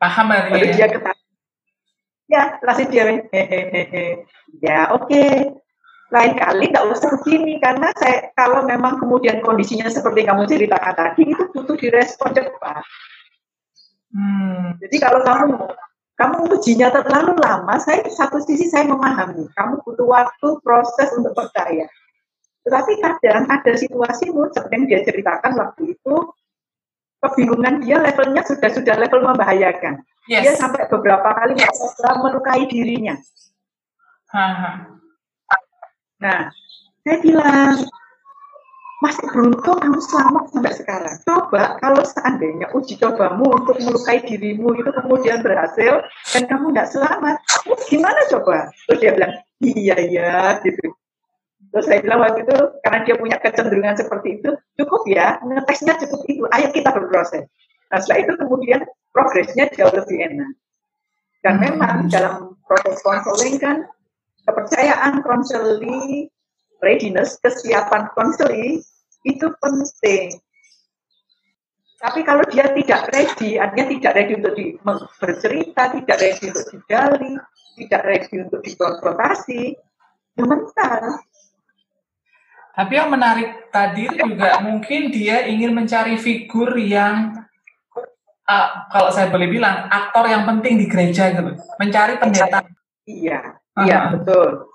Paham 0.00 0.32
Lalu 0.32 0.72
ya? 0.72 0.74
dia 0.76 0.88
ketawa. 0.88 1.20
Ya, 2.24 2.42
langsung 2.64 2.88
dia 2.88 3.04
hehehe. 3.28 4.24
Ya, 4.64 4.88
oke. 4.96 5.08
Okay. 5.12 5.52
Lain 6.12 6.38
kali 6.38 6.70
nggak 6.70 6.86
usah 6.94 7.10
begini 7.18 7.58
karena 7.58 7.90
saya 7.98 8.30
kalau 8.38 8.62
memang 8.62 9.02
kemudian 9.02 9.42
kondisinya 9.42 9.90
seperti 9.90 10.22
kamu 10.22 10.46
ceritakan 10.46 10.94
tadi 10.94 11.26
itu 11.26 11.42
butuh 11.50 11.74
direspon 11.74 12.30
cepat. 12.30 12.84
Hmm. 14.14 14.78
Jadi 14.78 14.96
kalau 15.02 15.26
kamu 15.26 15.58
kamu 16.14 16.46
ujinya 16.54 16.94
terlalu 16.94 17.34
lama, 17.42 17.74
saya 17.82 18.06
satu 18.06 18.38
sisi 18.38 18.70
saya 18.70 18.86
memahami, 18.86 19.50
kamu 19.50 19.82
butuh 19.82 20.06
waktu 20.06 20.48
proses 20.62 21.10
untuk 21.18 21.34
percaya. 21.34 21.90
Tetapi 22.64 22.92
kadang 23.02 23.44
ada 23.50 23.72
situasi 23.74 24.30
seperti 24.30 24.72
yang 24.72 24.84
dia 24.86 25.00
ceritakan 25.02 25.52
waktu 25.58 25.98
itu, 25.98 26.14
kebingungan 27.18 27.82
dia 27.82 27.98
levelnya 27.98 28.46
sudah 28.46 28.70
sudah 28.70 28.94
level 28.94 29.26
membahayakan. 29.26 30.00
Yes. 30.30 30.42
Dia 30.48 30.54
sampai 30.56 30.88
beberapa 30.88 31.34
kali 31.34 31.60
melukai 32.22 32.64
dirinya. 32.70 33.18
Nah, 36.22 36.48
saya 37.04 37.16
bilang, 37.20 37.84
masih 39.04 39.28
beruntung 39.28 39.76
kamu 39.76 40.00
selamat 40.00 40.44
sampai 40.48 40.72
sekarang. 40.72 41.16
Coba 41.28 41.76
kalau 41.84 42.00
seandainya 42.00 42.72
uji 42.72 42.96
cobamu 42.96 43.52
untuk 43.52 43.76
melukai 43.84 44.24
dirimu 44.24 44.72
itu 44.80 44.88
kemudian 44.88 45.44
berhasil 45.44 46.00
dan 46.32 46.42
kamu 46.48 46.72
nggak 46.72 46.88
selamat, 46.88 47.36
terus 47.44 47.84
gimana 47.92 48.20
coba? 48.32 48.72
Terus 48.88 48.98
dia 49.04 49.12
bilang, 49.12 49.32
iya 49.60 49.96
ya, 50.08 50.34
gitu. 50.64 50.96
Terus 51.68 51.84
saya 51.84 52.00
bilang 52.00 52.24
waktu 52.24 52.48
itu 52.48 52.56
karena 52.80 52.98
dia 53.04 53.14
punya 53.20 53.36
kecenderungan 53.36 53.96
seperti 54.00 54.28
itu, 54.40 54.50
cukup 54.80 55.02
ya, 55.12 55.36
ngetesnya 55.44 56.00
cukup 56.00 56.20
itu, 56.24 56.42
ayo 56.56 56.66
kita 56.72 56.88
berproses. 56.88 57.44
Nah 57.92 57.98
setelah 58.00 58.18
itu 58.24 58.32
kemudian 58.40 58.80
progresnya 59.12 59.68
jauh 59.76 59.92
lebih 59.92 60.16
enak. 60.32 60.50
Dan 61.44 61.60
memang 61.60 62.08
dalam 62.08 62.56
proses 62.64 63.04
konseling 63.04 63.60
kan 63.60 63.84
kepercayaan 64.48 65.20
konseli 65.20 66.32
readiness, 66.80 67.36
kesiapan 67.44 68.08
konseli 68.16 68.80
itu 69.24 69.46
penting. 69.58 70.38
Tapi 72.04 72.20
kalau 72.20 72.44
dia 72.52 72.68
tidak 72.68 73.08
ready, 73.16 73.56
artinya 73.56 73.86
tidak 73.88 74.12
ready 74.12 74.32
untuk 74.36 74.52
di, 74.52 74.76
bercerita, 75.16 75.82
tidak 75.88 76.16
ready 76.20 76.44
untuk 76.52 76.66
digali, 76.68 77.32
tidak 77.80 78.02
ready 78.04 78.34
untuk 78.44 78.60
dikonfrontasi, 78.60 79.62
ya 80.36 80.44
mental. 80.44 81.24
Tapi 82.74 82.92
yang 82.92 83.08
menarik 83.08 83.72
tadi 83.72 84.04
juga 84.10 84.60
mungkin 84.60 85.08
dia 85.08 85.48
ingin 85.48 85.72
mencari 85.72 86.20
figur 86.20 86.76
yang 86.76 87.46
uh, 88.44 88.68
kalau 88.92 89.08
saya 89.08 89.32
boleh 89.32 89.48
bilang 89.48 89.88
aktor 89.88 90.28
yang 90.28 90.44
penting 90.44 90.76
di 90.76 90.86
gereja 90.90 91.32
gitu, 91.32 91.56
mencari 91.80 92.20
pendeta. 92.20 92.68
Iya, 93.08 93.40
uh-huh. 93.48 93.84
iya 93.88 93.98
betul. 94.12 94.68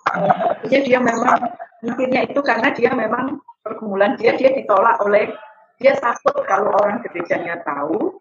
Jadi 0.65 0.81
dia 0.81 0.97
memang 0.97 1.45
mikirnya 1.83 2.27
itu 2.27 2.39
karena 2.43 2.69
dia 2.75 2.91
memang 2.91 3.39
pergumulan 3.63 4.15
dia 4.19 4.35
dia 4.35 4.51
ditolak 4.55 4.99
oleh 5.03 5.31
dia 5.79 5.95
takut 5.95 6.35
kalau 6.43 6.75
orang 6.75 6.99
gerejanya 7.07 7.59
tahu 7.63 8.19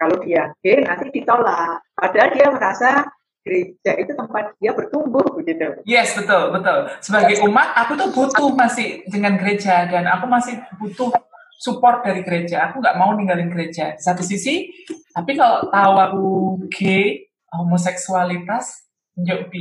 kalau 0.00 0.16
dia 0.24 0.48
gay 0.64 0.80
nanti 0.80 1.12
ditolak. 1.12 1.84
Padahal 1.92 2.32
dia 2.32 2.48
merasa 2.48 3.04
gereja 3.44 3.92
itu 4.00 4.12
tempat 4.16 4.56
dia 4.56 4.72
bertumbuh 4.72 5.24
begitu. 5.36 5.84
Yes 5.84 6.16
betul 6.16 6.56
betul. 6.56 6.88
Sebagai 7.04 7.44
umat 7.44 7.76
aku 7.76 8.00
tuh 8.00 8.08
butuh 8.16 8.48
masih 8.56 9.04
dengan 9.12 9.36
gereja 9.36 9.84
dan 9.92 10.08
aku 10.08 10.24
masih 10.24 10.56
butuh 10.80 11.12
support 11.60 12.00
dari 12.00 12.24
gereja. 12.24 12.72
Aku 12.72 12.80
nggak 12.80 12.96
mau 12.96 13.12
ninggalin 13.12 13.52
gereja. 13.52 13.94
Satu 14.00 14.24
sisi 14.24 14.72
tapi 15.12 15.36
kalau 15.36 15.68
tahu 15.68 15.94
aku 16.00 16.26
gay 16.72 17.28
homoseksualitas 17.52 18.88
njok 19.20 19.52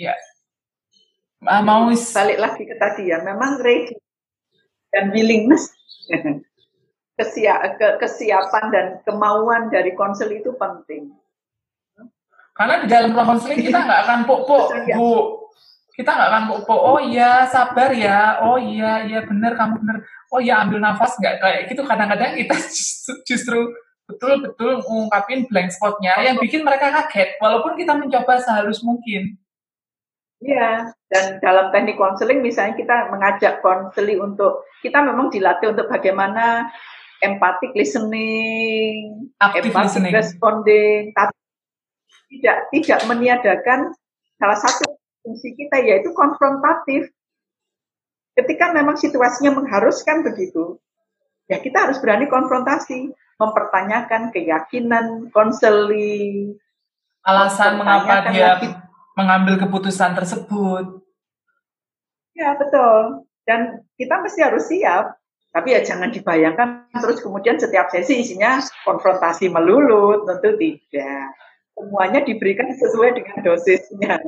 ya 0.00 0.16
mau 1.44 1.92
balik 1.92 2.38
lagi 2.40 2.62
ke 2.64 2.74
tadi 2.80 3.12
ya 3.12 3.20
memang 3.20 3.60
ready 3.60 3.94
dan 4.88 5.12
willingness 5.12 5.68
kesia 7.18 7.78
ke, 7.78 7.88
kesiapan 8.02 8.64
dan 8.74 8.86
kemauan 9.06 9.70
dari 9.70 9.94
konsel 9.94 10.34
itu 10.34 10.50
penting. 10.58 11.14
Karena 12.54 12.82
di 12.82 12.88
dalam 12.90 13.10
konseling 13.14 13.62
kita 13.62 13.82
nggak 13.82 14.00
akan 14.06 14.20
pok-pok, 14.26 14.64
Bu. 14.98 15.42
Kita 15.94 16.10
nggak 16.10 16.30
akan 16.30 16.44
pok-pok, 16.50 16.80
oh 16.82 16.98
iya 16.98 17.46
sabar 17.46 17.94
ya, 17.94 18.42
oh 18.42 18.58
iya, 18.58 19.06
iya 19.06 19.22
benar 19.22 19.54
kamu 19.54 19.78
benar, 19.78 19.96
oh 20.34 20.42
iya 20.42 20.58
ambil 20.62 20.82
nafas 20.82 21.14
nggak 21.18 21.38
kayak 21.38 21.60
gitu. 21.70 21.86
Kadang-kadang 21.86 22.34
kita 22.34 22.54
justru 23.30 23.70
betul-betul 24.10 24.82
mengungkapin 24.84 25.46
blank 25.46 25.70
spotnya 25.70 26.18
yang 26.18 26.36
bikin 26.42 26.66
mereka 26.66 26.90
kaget, 26.90 27.38
walaupun 27.38 27.78
kita 27.78 27.94
mencoba 27.94 28.42
sehalus 28.42 28.82
mungkin. 28.82 29.38
Iya, 30.44 30.92
dan 31.08 31.40
dalam 31.40 31.72
teknik 31.72 31.96
konseling 31.96 32.44
misalnya 32.44 32.76
kita 32.76 33.08
mengajak 33.08 33.64
konseli 33.64 34.20
untuk 34.20 34.68
kita 34.84 35.00
memang 35.00 35.32
dilatih 35.32 35.72
untuk 35.72 35.88
bagaimana 35.88 36.68
empatik 37.24 37.72
listening, 37.72 39.32
empatik 39.40 39.72
listening. 39.72 40.12
responding, 40.12 41.16
tapi 41.16 41.32
tidak 42.28 42.56
tidak 42.76 43.00
meniadakan 43.08 43.80
salah 44.36 44.58
satu 44.60 45.00
fungsi 45.24 45.56
kita 45.56 45.80
yaitu 45.80 46.12
konfrontatif. 46.12 47.08
Ketika 48.36 48.76
memang 48.76 49.00
situasinya 49.00 49.56
mengharuskan 49.56 50.28
begitu, 50.28 50.76
ya 51.48 51.56
kita 51.56 51.88
harus 51.88 52.02
berani 52.04 52.28
konfrontasi, 52.28 53.14
mempertanyakan 53.40 54.28
keyakinan 54.28 55.32
konseli, 55.32 56.52
alasan 57.24 57.80
mengapa 57.80 58.28
dia 58.28 58.83
mengambil 59.14 59.58
keputusan 59.58 60.14
tersebut. 60.14 61.02
Ya, 62.34 62.58
betul. 62.58 63.26
Dan 63.46 63.86
kita 63.94 64.20
mesti 64.20 64.40
harus 64.42 64.66
siap. 64.66 65.18
Tapi 65.54 65.70
ya 65.70 65.86
jangan 65.86 66.10
dibayangkan 66.10 66.90
terus 66.98 67.22
kemudian 67.22 67.54
setiap 67.62 67.86
sesi 67.86 68.26
isinya 68.26 68.58
konfrontasi 68.82 69.46
melulu, 69.54 70.26
tentu 70.26 70.58
tidak. 70.58 71.30
Semuanya 71.78 72.26
diberikan 72.26 72.74
sesuai 72.74 73.22
dengan 73.22 73.38
dosisnya. 73.38 74.18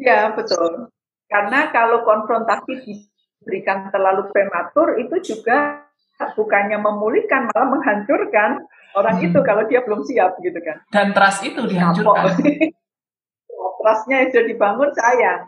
Ya, 0.00 0.32
betul. 0.32 0.88
Karena 1.28 1.68
kalau 1.68 2.08
konfrontasi 2.08 2.72
diberikan 3.44 3.92
terlalu 3.92 4.32
prematur, 4.32 4.96
itu 4.96 5.36
juga 5.36 5.84
bukannya 6.32 6.80
memulihkan, 6.80 7.52
malah 7.52 7.68
menghancurkan 7.76 8.64
orang 8.96 9.20
hmm. 9.20 9.26
itu 9.30 9.38
kalau 9.44 9.68
dia 9.68 9.84
belum 9.84 10.08
siap 10.08 10.40
gitu 10.40 10.56
kan. 10.64 10.80
Dan 10.88 11.12
trust 11.12 11.44
itu 11.44 11.68
dihancurkan. 11.68 12.32
trustnya 13.80 14.28
sudah 14.28 14.44
dibangun 14.44 14.90
sayang. 14.92 15.42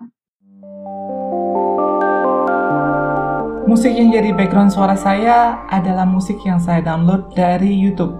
Musik 3.68 3.92
yang 3.92 4.08
jadi 4.12 4.32
background 4.32 4.72
suara 4.72 4.96
saya 4.96 5.64
adalah 5.68 6.08
musik 6.08 6.40
yang 6.44 6.56
saya 6.60 6.80
download 6.80 7.32
dari 7.36 7.72
YouTube. 7.72 8.16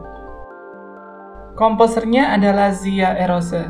Komposernya 1.56 2.36
adalah 2.36 2.72
Zia 2.72 3.16
Erose. 3.16 3.68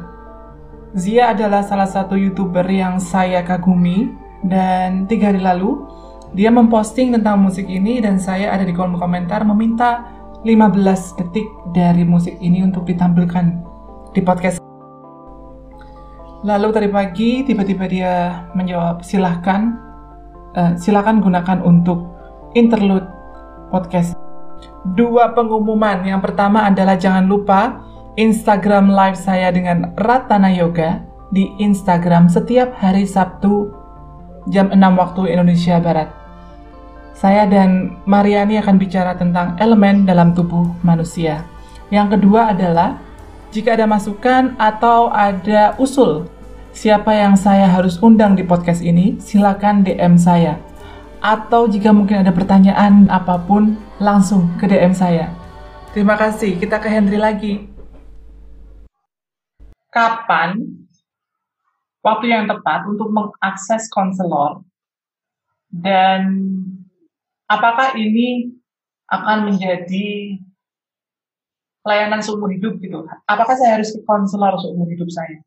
Zia 0.95 1.33
adalah 1.33 1.65
salah 1.65 1.89
satu 1.89 2.21
YouTuber 2.21 2.69
yang 2.69 3.01
saya 3.01 3.41
kagumi 3.41 4.21
Dan 4.43 5.07
tiga 5.07 5.31
hari 5.31 5.39
lalu, 5.39 5.87
dia 6.35 6.51
memposting 6.51 7.15
tentang 7.15 7.39
musik 7.39 7.63
ini 7.71 8.03
dan 8.03 8.19
saya 8.19 8.51
ada 8.51 8.67
di 8.67 8.75
kolom 8.75 8.99
komentar 8.99 9.47
meminta 9.47 10.11
15 10.43 11.15
detik 11.15 11.47
dari 11.71 12.03
musik 12.03 12.35
ini 12.43 12.67
untuk 12.67 12.83
ditampilkan 12.83 13.63
di 14.11 14.19
podcast. 14.19 14.72
Lalu 16.43 16.69
tadi 16.75 16.89
pagi 16.91 17.47
tiba-tiba 17.47 17.87
dia 17.87 18.15
menjawab 18.59 19.07
silahkan, 19.07 19.79
uh, 20.59 20.75
silahkan 20.75 21.23
gunakan 21.23 21.63
untuk 21.63 22.19
interlude 22.59 23.07
podcast. 23.71 24.19
Dua 24.83 25.31
pengumuman, 25.39 26.03
yang 26.03 26.19
pertama 26.19 26.67
adalah 26.67 26.99
jangan 26.99 27.31
lupa 27.31 27.87
Instagram 28.19 28.91
live 28.91 29.15
saya 29.15 29.55
dengan 29.55 29.95
Ratana 29.95 30.51
Yoga 30.51 31.07
di 31.31 31.47
Instagram 31.63 32.27
setiap 32.27 32.75
hari 32.75 33.07
Sabtu 33.07 33.71
jam 34.51 34.75
6 34.75 34.83
waktu 34.99 35.39
Indonesia 35.39 35.79
Barat. 35.79 36.11
Saya 37.15 37.47
dan 37.47 38.03
Mariani 38.03 38.59
akan 38.59 38.83
bicara 38.83 39.15
tentang 39.15 39.55
elemen 39.63 40.03
dalam 40.03 40.35
tubuh 40.35 40.75
manusia. 40.83 41.47
Yang 41.95 42.19
kedua 42.19 42.51
adalah 42.51 42.99
jika 43.53 43.77
ada 43.77 43.87
masukan 43.87 44.57
atau 44.57 45.13
ada 45.13 45.77
usul 45.77 46.32
siapa 46.73 47.13
yang 47.13 47.37
saya 47.37 47.69
harus 47.69 48.01
undang 48.01 48.33
di 48.35 48.43
podcast 48.43 48.81
ini, 48.81 49.21
silakan 49.21 49.85
DM 49.85 50.17
saya. 50.17 50.57
Atau 51.23 51.71
jika 51.71 51.95
mungkin 51.95 52.27
ada 52.27 52.35
pertanyaan 52.35 53.07
apa 53.07 53.39
pun, 53.39 53.79
langsung 54.03 54.51
ke 54.59 54.67
DM 54.67 54.91
saya. 54.97 55.31
Terima 55.93 56.17
kasih, 56.17 56.57
kita 56.59 56.81
ke 56.81 56.89
Henry 56.89 57.21
lagi. 57.21 57.69
Kapan 59.93 60.57
waktu 62.01 62.33
yang 62.33 62.49
tepat 62.49 62.89
untuk 62.89 63.13
mengakses 63.13 63.87
konselor 63.93 64.65
dan 65.69 66.49
apakah 67.45 67.93
ini 67.95 68.57
akan 69.13 69.53
menjadi 69.53 70.41
layanan 71.85 72.25
seumur 72.25 72.49
hidup 72.49 72.81
gitu? 72.81 73.05
Apakah 73.29 73.53
saya 73.53 73.77
harus 73.79 73.93
ke 73.93 74.01
konselor 74.09 74.57
seumur 74.57 74.89
hidup 74.89 75.13
saya? 75.13 75.45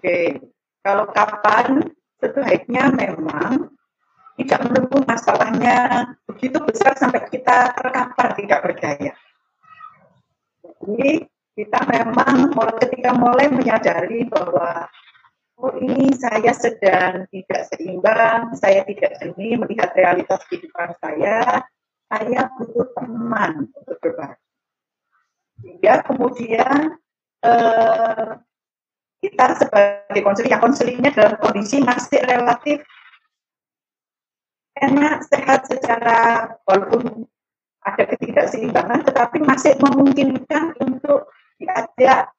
Oke, 0.00 0.40
kalau 0.80 1.12
kapan 1.12 1.92
sebaiknya 2.16 2.88
memang 2.88 3.68
tidak 4.40 4.64
menunggu 4.64 5.04
masalahnya 5.04 6.08
begitu 6.24 6.56
besar 6.64 6.96
sampai 6.96 7.28
kita 7.28 7.76
terkapar 7.76 8.32
tidak 8.32 8.64
berdaya. 8.64 9.12
Jadi 10.64 11.28
kita 11.52 11.80
memang 11.84 12.48
ketika 12.80 13.12
mulai 13.12 13.52
menyadari 13.52 14.24
bahwa 14.24 14.88
oh 15.60 15.76
ini 15.76 16.16
saya 16.16 16.56
sedang 16.56 17.28
tidak 17.28 17.68
seimbang, 17.68 18.56
saya 18.56 18.80
tidak 18.88 19.20
jernih 19.20 19.60
melihat 19.60 19.92
realitas 19.92 20.40
kehidupan 20.48 20.96
saya, 20.96 21.60
saya 22.08 22.48
butuh 22.56 22.88
teman 22.96 23.68
untuk 23.76 24.00
berbagi. 24.00 24.48
Sehingga 25.60 26.08
kemudian 26.08 26.96
eh, 27.44 28.48
kita 29.20 29.46
sebagai 29.60 30.20
konseling, 30.24 30.50
yang 30.50 30.62
konselingnya 30.64 31.10
dalam 31.12 31.36
kondisi 31.38 31.76
masih 31.84 32.20
relatif 32.24 32.80
enak, 34.80 35.28
sehat 35.28 35.68
secara 35.68 36.48
walaupun 36.64 37.28
ada 37.84 38.04
ketidakseimbangan, 38.08 39.04
tetapi 39.04 39.44
masih 39.44 39.76
memungkinkan 39.76 40.72
untuk 40.80 41.28
diajak 41.60 42.32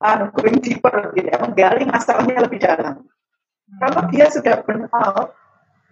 uh, 0.00 0.28
going 0.32 0.60
deeper, 0.64 1.12
gitu 1.12 1.28
ya, 1.28 1.36
menggali 1.40 1.84
masalahnya 1.84 2.48
lebih 2.48 2.60
dalam. 2.60 3.04
Kalau 3.80 4.02
dia 4.08 4.28
sudah 4.32 4.64
burn 4.64 4.88
out, 4.92 5.36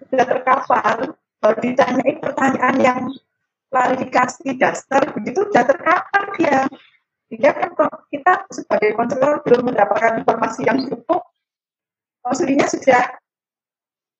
sudah 0.08 0.24
terkapar, 0.24 1.12
kalau 1.40 1.56
ditanyai 1.60 2.20
pertanyaan 2.20 2.76
yang 2.80 3.00
klarifikasi 3.72 4.56
dasar, 4.60 5.12
begitu 5.12 5.44
sudah 5.48 5.64
terkapar 5.64 6.24
dia. 6.36 6.64
Sehingga 7.30 7.54
kan 7.54 7.70
kita 8.10 8.50
sebagai 8.50 8.98
konselor 8.98 9.38
belum 9.46 9.70
mendapatkan 9.70 10.26
informasi 10.26 10.66
yang 10.66 10.82
cukup, 10.90 11.22
konselingnya 12.26 12.66
sudah 12.66 13.02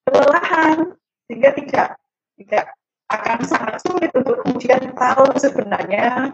kelelahan, 0.07 0.95
sehingga 1.27 1.51
tidak 1.59 1.89
tidak 2.39 2.65
akan 3.11 3.39
sangat 3.43 3.83
sulit 3.83 4.15
untuk 4.15 4.47
kemudian 4.47 4.95
tahu 4.95 5.27
sebenarnya 5.35 6.31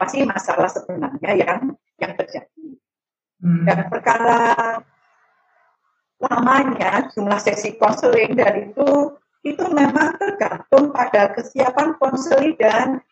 pasti 0.00 0.24
masalah 0.24 0.72
sebenarnya 0.72 1.30
yang 1.36 1.60
yang 2.00 2.12
terjadi. 2.16 2.66
Hmm. 3.44 3.68
Dan 3.68 3.92
perkara 3.92 4.80
lamanya 6.16 7.12
jumlah 7.12 7.36
sesi 7.36 7.76
konseling 7.76 8.32
dan 8.32 8.72
itu 8.72 9.20
itu 9.44 9.64
memang 9.68 10.16
tergantung 10.16 10.88
pada 10.88 11.36
kesiapan 11.36 12.00
konseling 12.00 12.56
dan 12.56 13.04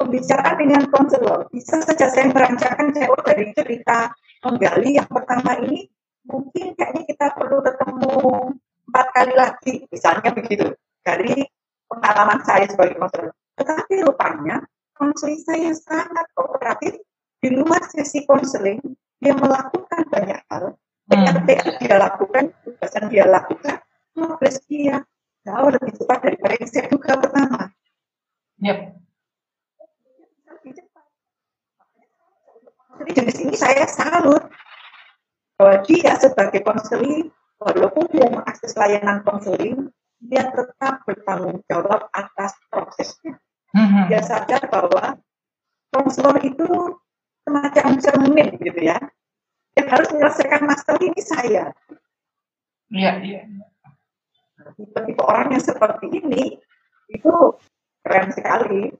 pembicaraan 0.00 0.56
dengan 0.56 0.82
konselor. 0.88 1.52
Bisa 1.52 1.84
saja 1.84 2.08
saya 2.08 2.32
merancangkan 2.32 2.88
saya 2.96 3.12
dari 3.20 3.52
cerita 3.52 4.08
menggali 4.40 4.96
yang 4.96 5.10
pertama 5.12 5.60
ini 5.60 5.84
mungkin 6.24 6.72
kayaknya 6.72 7.04
kita 7.04 7.26
perlu 7.36 7.60
ketemu 7.60 8.16
empat 8.88 9.06
kali 9.12 9.34
lagi, 9.36 9.72
misalnya 9.92 10.30
begitu 10.32 10.72
dari 11.04 11.44
pengalaman 11.84 12.40
saya 12.48 12.64
sebagai 12.64 12.96
konselor. 12.96 13.36
Tetapi 13.60 13.94
rupanya 14.08 14.64
konseling 14.96 15.40
saya 15.44 15.72
sangat 15.76 16.26
kooperatif 16.32 16.96
di 17.40 17.48
luar 17.56 17.80
sesi 17.88 18.24
konseling 18.28 18.80
dia 19.20 19.32
melakukan 19.32 20.00
banyak 20.12 20.40
hal 20.52 20.76
hmm. 21.08 21.48
dia 21.80 21.96
lakukan 21.96 22.52
tugasan 22.64 23.04
dia 23.08 23.24
lakukan 23.24 23.80
progres 24.12 24.60
dia 24.68 25.00
jauh 25.44 25.72
lebih 25.72 25.92
cepat 25.96 26.18
daripada 26.20 26.54
yang 26.60 26.68
saya 26.68 26.84
duga 26.92 27.12
pertama 27.16 27.60
yep. 28.60 28.92
Jadi 33.00 33.10
jenis 33.24 33.36
ini 33.42 33.54
saya 33.56 33.84
salut 33.88 34.44
bahwa 35.56 35.76
dia 35.88 36.16
sebagai 36.20 36.60
konseling 36.64 37.32
walaupun 37.60 38.04
dia 38.12 38.28
mengakses 38.28 38.76
layanan 38.76 39.24
konseling 39.24 39.88
dia 40.20 40.48
tetap 40.52 41.04
bertanggung 41.08 41.64
jawab 41.68 42.12
atas 42.12 42.52
prosesnya 42.68 43.40
hmm 43.74 44.10
Dia 44.10 44.20
sadar 44.22 44.62
bahwa 44.66 45.18
konselor 45.94 46.38
itu 46.42 46.66
semacam 47.46 47.86
cermin 47.98 48.48
gitu 48.58 48.80
ya. 48.82 48.98
Yang 49.78 49.86
harus 49.90 50.08
menyelesaikan 50.14 50.62
masalah 50.66 51.00
ini 51.02 51.22
saya. 51.22 51.64
Iya, 52.90 53.12
iya. 53.22 53.40
Tipe-tipe 54.76 55.22
orang 55.22 55.54
yang 55.56 55.62
seperti 55.62 56.06
ini 56.10 56.58
itu 57.10 57.32
keren 58.02 58.28
sekali. 58.34 58.90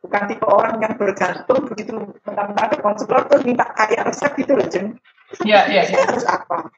Bukan 0.00 0.22
tipe 0.32 0.46
orang 0.48 0.80
yang 0.80 0.96
bergantung 0.96 1.68
begitu 1.68 1.92
tentang 2.24 2.56
ke 2.56 2.78
konselor 2.80 3.28
terus 3.28 3.44
minta 3.44 3.68
kayak 3.76 4.08
resep 4.08 4.32
gitu 4.40 4.56
loh, 4.56 4.64
Jen. 4.64 4.96
Iya, 5.44 5.68
iya, 5.68 5.82
iya. 5.86 6.08
harus 6.08 6.24
apa? 6.24 6.72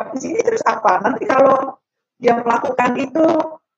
Habis 0.00 0.24
ini 0.24 0.40
terus 0.40 0.64
apa? 0.64 1.04
Nanti 1.04 1.28
kalau 1.28 1.76
dia 2.16 2.40
melakukan 2.40 2.96
itu 2.96 3.24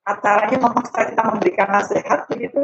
acaranya 0.02 0.58
memaksa 0.58 1.10
kita 1.14 1.22
memberikan 1.22 1.68
nasihat 1.70 2.26
begitu 2.26 2.62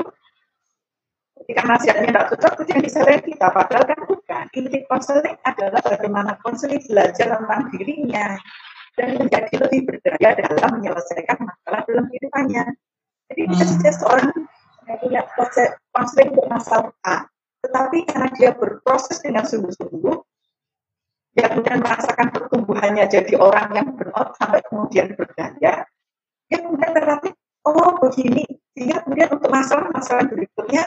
ketika 1.38 1.62
nasihatnya 1.64 2.10
tidak 2.10 2.26
cocok 2.34 2.52
itu 2.60 2.70
yang 2.74 2.82
disalahin 2.82 3.22
kita 3.22 3.46
padahal 3.54 3.84
kan 3.86 4.00
bukan 4.04 4.44
inti 4.58 4.78
konseling 4.90 5.38
adalah 5.46 5.80
bagaimana 5.80 6.32
konseling 6.42 6.82
belajar 6.82 7.38
tentang 7.38 7.62
dirinya 7.70 8.36
dan 8.98 9.08
menjadi 9.14 9.54
lebih 9.54 9.80
berdaya 9.86 10.28
dalam 10.34 10.70
menyelesaikan 10.82 11.38
masalah 11.38 11.80
dalam 11.86 12.04
kehidupannya 12.10 12.64
jadi 13.30 13.42
bisa 13.54 13.64
hmm. 13.64 13.72
saja 13.78 13.90
seorang 14.02 14.28
yang 14.88 14.98
punya 14.98 15.20
proses 15.36 15.68
konseling 15.92 16.32
untuk 16.32 16.48
masalah 16.48 16.90
A 17.04 17.28
tetapi 17.60 18.08
karena 18.08 18.28
dia 18.32 18.50
berproses 18.56 19.20
dengan 19.20 19.44
sungguh-sungguh 19.44 20.16
dia 21.36 21.46
kemudian 21.52 21.84
merasakan 21.84 22.32
pertumbuhannya 22.32 23.04
jadi 23.06 23.36
orang 23.36 23.68
yang 23.76 23.86
burnout 23.92 24.34
sampai 24.40 24.64
kemudian 24.64 25.12
berdaya 25.12 25.84
dia 26.48 26.58
kemudian 26.64 26.96
relatif 26.96 27.36
oh 27.68 27.92
begini. 28.00 28.44
Sehingga 28.72 29.02
kemudian 29.02 29.28
untuk 29.34 29.50
masalah-masalah 29.50 30.24
berikutnya 30.30 30.86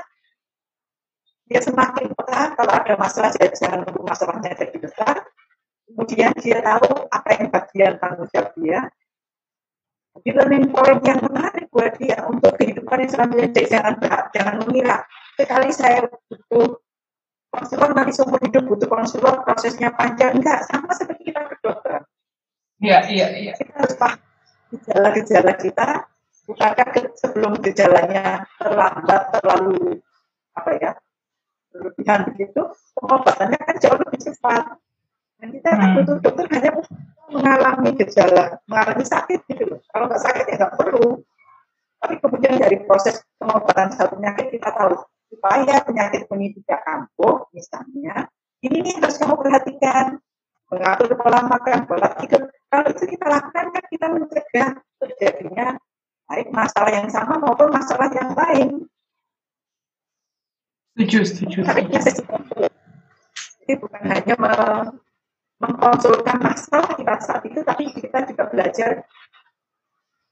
dia 1.52 1.60
semakin 1.60 2.16
peka 2.16 2.56
kalau 2.56 2.72
ada 2.72 2.94
masalah 2.96 3.28
dia 3.36 3.52
jangan 3.52 3.84
untuk 3.84 4.08
masalahnya 4.08 4.56
jadi 4.56 4.72
besar 4.80 5.20
kemudian 5.84 6.32
dia 6.40 6.64
tahu 6.64 7.12
apa 7.12 7.30
yang 7.36 7.52
bagian 7.52 7.94
tanggung 8.00 8.32
jawab 8.32 8.56
dia 8.56 8.88
learning 10.19 10.69
point 10.69 11.02
yang 11.08 11.19
menarik 11.24 11.65
buat 11.71 11.95
dia 11.97 12.19
untuk 12.28 12.54
kehidupan 12.60 13.08
yang 13.08 13.12
selanjutnya 13.12 13.63
jangan 13.65 13.95
jangan 14.36 14.56
mengira. 14.62 14.97
Sekali 15.39 15.69
saya 15.71 16.06
butuh 16.30 16.78
konselor 17.52 17.89
nanti 17.95 18.12
seumur 18.15 18.39
hidup 18.43 18.63
butuh 18.67 18.88
konselor 18.91 19.43
prosesnya 19.47 19.89
panjang. 19.95 20.39
Enggak 20.39 20.67
sama 20.67 20.91
seperti 20.93 21.32
kita 21.32 21.47
ke 21.47 21.56
dokter. 21.63 22.04
Iya 22.84 23.00
iya 23.08 23.28
iya. 23.39 23.54
Kita 23.56 23.71
harus 23.78 23.95
paham 23.95 24.19
gejala-gejala 24.71 25.54
kita 25.60 25.88
bukankah 26.47 26.88
sebelum 27.15 27.54
gejalanya 27.63 28.43
terlambat 28.60 29.21
terlalu 29.36 30.00
apa 30.52 30.71
ya 30.76 30.91
berlebihan 31.71 32.28
begitu 32.28 32.62
pengobatannya 33.00 33.60
kan 33.60 33.76
jauh 33.80 33.95
lebih 33.95 34.19
cepat. 34.19 34.76
Dan 35.39 35.47
kita 35.56 35.69
kan 35.74 35.88
Hmm. 35.89 35.95
butuh 36.04 36.17
dokter 36.21 36.45
hanya 36.52 36.71
mengalami 37.32 37.89
gejala, 37.96 38.60
mengalami 38.67 39.04
sakit 39.08 39.39
gitu 39.48 39.63
loh. 39.72 39.80
Kalau 39.89 40.06
nggak 40.12 40.24
sakit 40.24 40.46
ya 40.52 40.56
nggak 40.60 40.76
perlu. 40.76 41.24
Tapi 42.02 42.15
kemudian 42.20 42.56
dari 42.60 42.78
proses 42.84 43.24
pengobatan 43.39 43.94
satu 43.94 44.17
penyakit 44.17 44.52
kita 44.52 44.70
tahu 44.74 45.00
supaya 45.32 45.80
penyakit 45.86 46.28
ini 46.36 46.52
tidak 46.60 46.82
kambuh 46.84 47.48
misalnya, 47.56 48.28
ini 48.62 48.78
nih 48.84 48.94
harus 49.00 49.15
kamu 49.15 49.39
perhatikan 49.39 50.20
mengatur 50.67 51.13
pola 51.15 51.39
makan, 51.48 51.88
pola 51.88 52.10
tidur. 52.20 52.52
Kalau 52.72 52.88
itu 52.91 53.04
kita 53.06 53.26
lakukan 53.28 53.65
kan 53.72 53.86
kita 53.91 54.06
mencegah 54.12 54.70
terjadinya 55.00 55.67
baik 56.32 56.48
masalah 56.56 56.91
yang 56.96 57.10
sama 57.12 57.39
maupun 57.39 57.67
masalah 57.72 58.08
yang 58.15 58.32
lain. 58.32 58.88
Setuju, 60.96 61.20
setuju. 61.28 61.60
Sesi 62.00 62.24
konsul. 62.24 62.67
Jadi 63.63 63.74
bukan 63.80 64.02
hanya 64.08 64.36
me- 64.39 65.11
mengkonsulkan 65.62 66.38
masalah 66.41 66.91
kita 66.97 67.13
saat 67.21 67.43
itu, 67.45 67.62
tapi 67.62 67.93
kita 67.93 68.26
juga 68.34 68.43
belajar. 68.50 69.06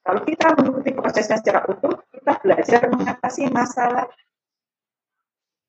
Kalau 0.02 0.22
kita 0.26 0.46
mengikuti 0.58 0.92
prosesnya 0.98 1.38
secara 1.38 1.70
utuh, 1.70 2.02
kita 2.10 2.34
belajar 2.42 2.82
mengatasi 2.90 3.54
masalah. 3.54 4.10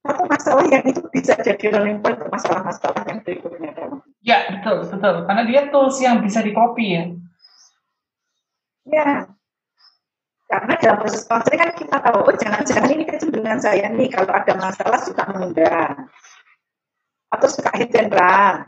Satu 0.01 0.25
masalah 0.25 0.65
yang 0.65 0.81
itu 0.89 1.05
bisa 1.13 1.37
jadi 1.37 1.77
learning 1.77 2.01
point 2.01 2.17
untuk 2.17 2.33
masalah-masalah 2.33 3.05
yang 3.05 3.21
berikutnya. 3.21 3.77
Ya, 4.25 4.49
betul, 4.49 4.89
betul. 4.89 5.29
Karena 5.29 5.43
dia 5.45 5.69
tools 5.69 6.01
yang 6.01 6.25
bisa 6.25 6.41
di-copy 6.41 6.87
ya. 6.97 7.05
Ya, 8.89 9.29
karena 10.51 10.75
dalam 10.83 10.99
proses 10.99 11.23
konseling 11.31 11.63
kan 11.63 11.71
kita 11.79 11.97
tahu, 12.03 12.27
oh 12.27 12.35
jangan-jangan 12.35 12.91
ini 12.91 13.07
kecenderungan 13.07 13.63
saya 13.63 13.87
nih, 13.87 14.11
kalau 14.11 14.35
ada 14.35 14.51
masalah 14.59 14.99
suka 14.99 15.23
menunda. 15.31 15.95
Atau 17.31 17.47
suka 17.47 17.71
hit 17.79 17.95
and 17.95 18.11
run. 18.11 18.67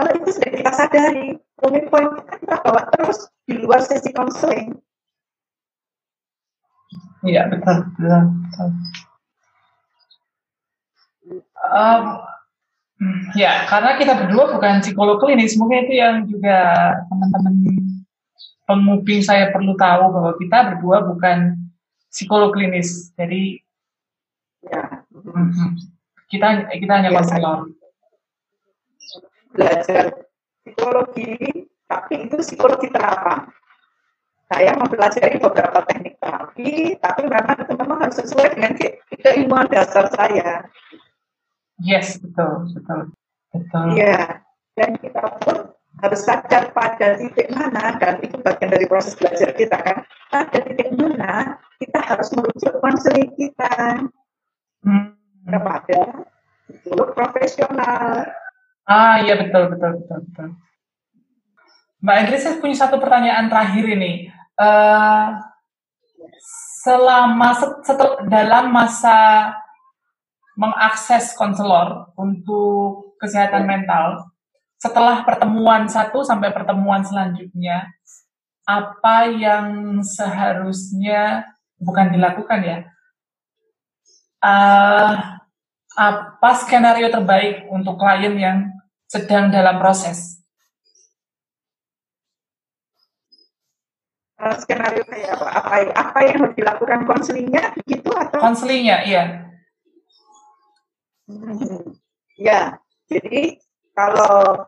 Kalau 0.00 0.16
itu 0.16 0.30
sudah 0.32 0.50
kita 0.56 0.72
sadari, 0.72 1.36
learning 1.60 1.86
point 1.92 2.08
kita 2.16 2.32
kita 2.40 2.56
bawa 2.64 2.88
terus 2.88 3.28
di 3.44 3.54
luar 3.60 3.84
sesi 3.84 4.08
konseling. 4.16 4.80
Iya, 7.20 7.52
betul, 7.52 7.84
betul, 8.00 8.24
betul. 8.32 8.68
Um, 11.60 12.04
ya, 13.36 13.68
karena 13.68 14.00
kita 14.00 14.16
berdua 14.16 14.56
bukan 14.56 14.80
psikolog 14.80 15.20
klinis, 15.20 15.60
mungkin 15.60 15.84
itu 15.84 16.00
yang 16.00 16.24
juga 16.24 16.96
teman-teman 17.12 17.60
penguping 18.64 19.20
saya 19.20 19.52
perlu 19.52 19.76
tahu 19.76 20.16
bahwa 20.16 20.32
kita 20.40 20.58
berdua 20.72 21.04
bukan 21.04 21.60
psikolog 22.08 22.56
klinis. 22.56 23.12
Jadi 23.20 23.60
Ya, 24.60 25.08
mhm, 25.08 25.80
kita 26.28 26.68
kita 26.68 26.92
hanya 27.00 27.08
Ya, 27.08 27.16
konselor. 27.16 27.72
Belajar 29.54 30.14
psikologi, 30.62 31.66
tapi 31.86 32.26
itu 32.26 32.36
psikologi 32.42 32.88
terapan. 32.90 33.50
Saya 34.50 34.74
mempelajari 34.74 35.38
beberapa 35.38 35.78
teknik 35.86 36.18
terapi, 36.18 36.98
tapi 36.98 37.22
memang 37.30 37.54
itu 37.54 37.72
memang 37.78 37.98
harus 38.02 38.18
sesuai 38.18 38.58
dengan 38.58 38.72
ke- 38.74 38.98
keilmuan 39.22 39.70
dasar 39.70 40.10
saya. 40.10 40.66
Yes, 41.78 42.18
betul, 42.18 42.66
betul, 42.74 43.14
betul. 43.54 43.84
Iya, 43.94 44.42
dan 44.74 44.98
kita 44.98 45.22
pun 45.38 45.70
harus 46.02 46.20
sadar 46.26 46.74
pada 46.74 47.14
titik 47.14 47.46
mana, 47.54 47.94
dan 48.02 48.18
itu 48.26 48.42
bagian 48.42 48.74
dari 48.74 48.90
proses 48.90 49.14
belajar 49.14 49.54
kita 49.54 49.78
kan, 49.78 50.02
pada 50.34 50.58
titik 50.66 50.98
mana 50.98 51.62
kita 51.78 52.00
harus 52.02 52.28
merujuk 52.34 52.74
konseling 52.82 53.30
kita 53.38 54.02
Hmm. 54.80 55.12
kepada 55.44 56.24
psikolog 56.64 57.12
profesional. 57.12 58.24
Ah, 58.90 59.22
iya 59.22 59.38
betul, 59.38 59.70
betul, 59.70 60.02
betul, 60.02 60.18
betul. 60.26 60.48
Mbak 62.02 62.16
Indri, 62.26 62.36
saya 62.42 62.58
punya 62.58 62.74
satu 62.74 62.96
pertanyaan 62.98 63.46
terakhir 63.46 63.86
ini. 63.86 64.26
Eh, 64.58 65.26
selama 66.82 67.54
set- 67.54 67.82
setel- 67.86 68.26
dalam 68.26 68.74
masa 68.74 69.52
mengakses 70.58 71.38
konselor 71.38 72.10
untuk 72.18 73.14
kesehatan 73.22 73.62
mental, 73.68 74.26
setelah 74.80 75.22
pertemuan 75.22 75.86
satu 75.86 76.26
sampai 76.26 76.50
pertemuan 76.50 77.06
selanjutnya, 77.06 77.86
apa 78.66 79.30
yang 79.30 80.00
seharusnya 80.02 81.46
bukan 81.78 82.10
dilakukan 82.10 82.60
ya? 82.66 82.78
Eh, 84.42 85.12
apa 85.94 86.50
skenario 86.58 87.06
terbaik 87.12 87.70
untuk 87.70 87.94
klien 88.00 88.34
yang 88.34 88.58
sedang 89.10 89.50
dalam 89.50 89.82
proses? 89.82 90.38
Eh, 94.38 94.56
skenario 94.62 95.02
kayak 95.04 95.36
apa? 95.36 95.46
Apa, 95.50 95.70
apa 95.98 96.18
yang 96.24 96.36
harus 96.40 96.54
dilakukan 96.54 97.00
konselingnya 97.04 97.74
begitu 97.74 98.08
atau? 98.14 98.38
Konselingnya, 98.38 98.96
iya. 99.04 99.24
Hmm, 101.26 101.98
Ya, 102.40 102.80
jadi 103.04 103.60
kalau 103.92 104.64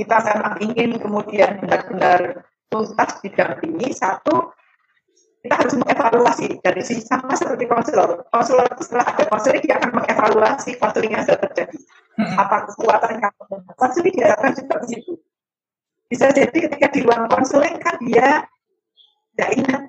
kita 0.00 0.16
memang 0.32 0.54
ingin 0.64 0.90
kemudian 0.96 1.60
benar-benar 1.60 2.48
tuntas 2.72 3.20
didampingi, 3.20 3.92
satu 3.92 4.56
kita 5.46 5.62
harus 5.62 5.74
mengevaluasi 5.78 6.58
dari 6.58 6.82
sisi 6.82 7.06
sama 7.06 7.38
seperti 7.38 7.70
konselor. 7.70 8.26
Konselor 8.34 8.66
itu 8.66 8.82
setelah 8.82 9.14
ada 9.14 9.24
konseling 9.30 9.62
dia 9.62 9.78
akan 9.78 9.90
mengevaluasi 9.94 10.74
konseling 10.74 11.14
yang 11.14 11.22
sudah 11.22 11.38
terjadi. 11.38 11.78
Mm-mm. 12.18 12.34
Apa 12.34 12.66
kekuatannya? 12.66 13.30
Konseling 13.78 14.10
diharapkan 14.10 14.52
juga 14.58 14.74
di 14.82 14.88
situ. 14.90 15.12
Bisa 16.10 16.34
jadi 16.34 16.50
ketika 16.50 16.90
di 16.90 17.00
ruang 17.06 17.30
konseling 17.30 17.78
kan 17.78 17.94
dia 18.02 18.42
tidak 19.38 19.50
ingat 19.54 19.82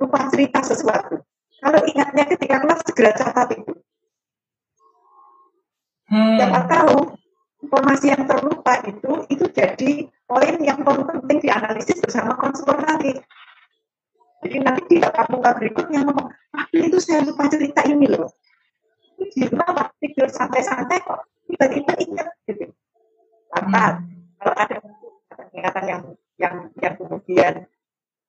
lupa 0.00 0.18
cerita 0.32 0.64
sesuatu. 0.64 1.20
Kalau 1.60 1.80
ingatnya 1.84 2.24
ketika 2.32 2.56
kelas 2.64 2.80
segera 2.88 3.12
catat 3.12 3.48
itu. 3.52 3.72
Hmm. 6.08 6.40
Tahu 6.40 6.96
informasi 7.68 8.16
yang 8.16 8.24
terlupa 8.24 8.80
itu 8.84 9.12
itu 9.28 9.44
jadi 9.52 10.08
poin 10.24 10.56
yang 10.60 10.80
paling 10.80 11.04
penting 11.04 11.38
dianalisis 11.44 12.00
bersama 12.00 12.32
konselor 12.40 12.80
nanti. 12.80 13.12
Jadi 14.42 14.56
nanti 14.58 14.82
di 14.90 14.96
tatap 14.98 15.30
berikutnya 15.30 16.02
ngomong, 16.02 16.28
tapi 16.50 16.76
itu 16.90 16.98
saya 16.98 17.22
lupa 17.22 17.46
cerita 17.46 17.86
ini 17.86 18.10
loh. 18.10 18.26
Ini 19.16 19.24
di 19.30 19.40
rumah 19.46 19.70
waktu 19.70 19.94
tidur 20.02 20.28
santai-santai 20.28 20.98
kok 20.98 21.30
tiba-tiba 21.46 21.92
ingat 22.02 22.28
gitu. 22.50 22.66
Lantas, 23.54 24.02
kalau 24.42 24.54
ada 24.58 24.76
ingatan 25.54 25.84
yang 25.86 26.02
yang 26.40 26.54
yang 26.82 26.94
kemudian 26.98 27.54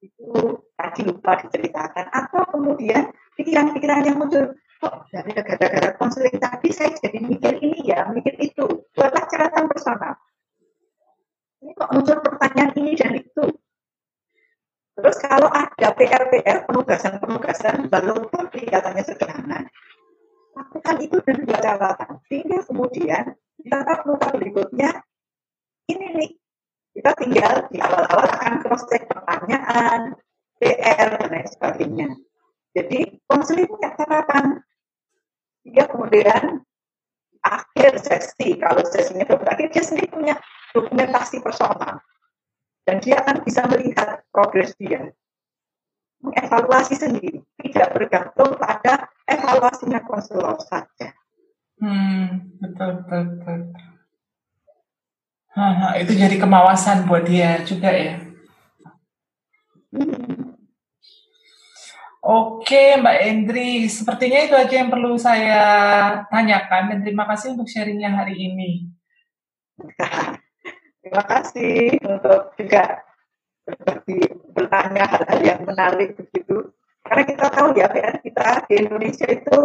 itu 0.03 0.29
tadi 0.75 1.01
lupa 1.07 1.39
diceritakan 1.39 2.05
atau 2.11 2.43
kemudian 2.51 3.09
pikiran-pikiran 3.39 4.03
yang 4.03 4.19
muncul 4.19 4.51
kok 4.83 5.07
dari 5.09 5.31
gara-gara 5.31 5.95
konseling 5.95 6.35
tadi 6.35 6.69
saya 6.75 6.91
jadi 6.99 7.23
mikir 7.23 7.55
ini 7.63 7.87
ya 7.87 8.11
mikir 8.11 8.35
itu 8.43 8.83
buatlah 8.91 9.23
catatan 9.31 9.71
personal 9.71 10.13
ini 11.63 11.71
kok 11.71 11.91
muncul 11.95 12.17
pertanyaan 12.19 12.71
ini 12.75 12.91
dan 12.99 13.15
itu 13.15 13.45
terus 14.93 15.17
kalau 15.23 15.47
ada 15.47 15.87
PR-PR 16.13 16.69
penugasan-penugasan 16.69 17.89
walaupun 17.89 18.45
kelihatannya 18.53 19.01
sederhana 19.01 19.65
lakukan 20.53 21.01
itu 21.01 21.17
dan 21.25 21.41
dua 21.41 21.57
catatan 21.57 22.21
sehingga 22.29 22.61
kemudian 22.69 23.33
di 23.57 23.65
tatap 23.65 24.05
berikutnya 24.05 25.01
ini 25.89 26.07
nih 26.13 26.31
kita 26.93 27.11
tinggal 27.17 27.65
di 27.73 27.81
awal-awal 27.81 28.29
akan 28.29 28.61
cross 28.61 28.85
check 28.85 29.09
pertanyaan, 29.09 30.13
PR 30.61 31.17
dan 31.17 31.29
lain 31.33 31.47
sebagainya. 31.49 32.09
Jadi 32.77 33.17
konseling 33.25 33.65
punya 33.65 33.97
catatan. 33.97 34.61
Dia 35.65 35.89
kemudian 35.89 36.61
akhir 37.41 37.97
sesi, 37.97 38.61
kalau 38.61 38.85
sesinya 38.85 39.25
berakhir, 39.25 39.73
dia 39.73 39.81
sendiri 39.81 40.13
punya 40.13 40.37
dokumentasi 40.77 41.41
personal. 41.41 41.97
Dan 42.85 43.01
dia 43.01 43.25
akan 43.25 43.41
bisa 43.41 43.65
melihat 43.73 44.21
progres 44.29 44.77
dia. 44.77 45.09
Mengevaluasi 46.73 46.97
sendiri, 46.97 47.37
tidak 47.61 47.93
bergantung 47.93 48.57
pada 48.57 49.05
evaluasinya 49.29 50.01
konselor 50.09 50.57
saja. 50.57 51.13
Hmm, 51.77 52.49
betul, 52.57 53.05
betul, 53.05 53.21
betul. 53.37 53.59
Haha, 55.53 56.01
itu 56.01 56.17
jadi 56.17 56.33
kemawasan 56.41 57.05
buat 57.05 57.29
dia 57.29 57.61
juga 57.61 57.93
ya. 57.93 58.25
Hmm. 59.93 60.57
Oke, 62.25 62.97
Mbak 62.97 63.17
Endri, 63.21 63.85
sepertinya 63.85 64.41
itu 64.41 64.57
aja 64.57 64.73
yang 64.73 64.89
perlu 64.89 65.13
saya 65.13 65.61
tanyakan 66.33 66.89
dan 66.89 66.99
terima 67.05 67.29
kasih 67.29 67.53
untuk 67.53 67.69
sharingnya 67.69 68.17
hari 68.17 68.49
ini. 68.49 68.89
Terima 71.05 71.21
kasih 71.21 72.01
untuk 72.01 72.49
juga 72.57 73.05
berbagi 73.61 74.42
bertanya 74.53 75.03
hal-hal 75.09 75.39
yang 75.41 75.61
menarik 75.65 76.15
begitu. 76.15 76.71
Karena 77.03 77.23
kita 77.27 77.45
tahu 77.51 77.67
ya 77.75 77.91
PR 77.91 78.15
kita 78.23 78.63
di 78.69 78.73
Indonesia 78.79 79.27
itu 79.27 79.59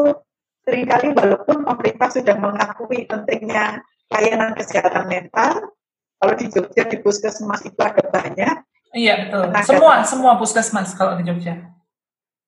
sering 0.67 0.85
kali 0.85 1.15
walaupun 1.15 1.65
pemerintah 1.65 2.09
sudah 2.11 2.37
mengakui 2.37 3.07
pentingnya 3.07 3.85
layanan 4.11 4.53
kesehatan 4.59 5.07
mental. 5.07 5.73
Kalau 6.19 6.35
di 6.35 6.51
Jogja 6.51 6.83
di 6.91 6.99
puskesmas 6.99 7.63
itu 7.63 7.79
ada 7.79 8.03
banyak. 8.11 8.55
Iya 8.91 9.29
betul. 9.29 9.55
Semua 9.63 10.03
semua 10.03 10.33
puskesmas 10.35 10.91
kalau 10.99 11.15
di 11.15 11.23
Jogja. 11.23 11.79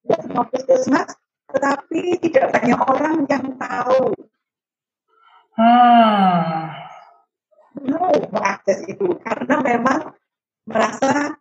Ya, 0.04 0.16
semua 0.24 0.48
puskesmas, 0.48 1.12
tetapi 1.52 2.18
tidak 2.24 2.50
banyak 2.56 2.80
orang 2.82 3.16
yang 3.28 3.46
tahu. 3.60 4.16
Hmm. 5.54 6.72
Mau 7.84 8.10
mengakses 8.32 8.84
itu 8.90 9.06
karena 9.22 9.60
memang 9.62 10.16
merasa 10.66 11.39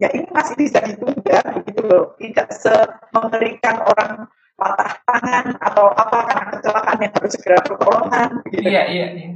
ya 0.00 0.08
ini 0.10 0.26
masih 0.30 0.54
bisa 0.58 0.78
ditunda 0.82 1.38
begitu 1.60 1.82
loh. 1.86 2.04
Tidak 2.18 2.48
semengerikan 2.54 3.82
orang 3.84 4.26
patah 4.54 4.92
tangan 5.06 5.46
atau 5.58 5.90
apa 5.90 6.18
karena 6.30 6.44
kecelakaan 6.54 6.98
yang 7.02 7.12
harus 7.18 7.32
segera 7.34 7.58
pertolongan 7.66 8.28
gitu. 8.54 8.70
iya 8.70 8.82
iya. 8.86 9.06
Iya 9.10 9.34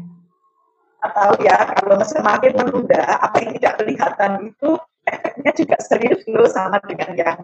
atau 0.99 1.31
ya 1.39 1.57
kalau 1.79 2.03
semakin 2.03 2.53
menunda 2.59 3.03
apa 3.23 3.37
yang 3.39 3.53
tidak 3.59 3.75
kelihatan 3.79 4.33
itu 4.51 4.71
efeknya 5.07 5.51
juga 5.55 5.77
serius 5.79 6.23
loh 6.27 6.49
sama 6.51 6.83
dengan 6.83 7.11
yang 7.15 7.39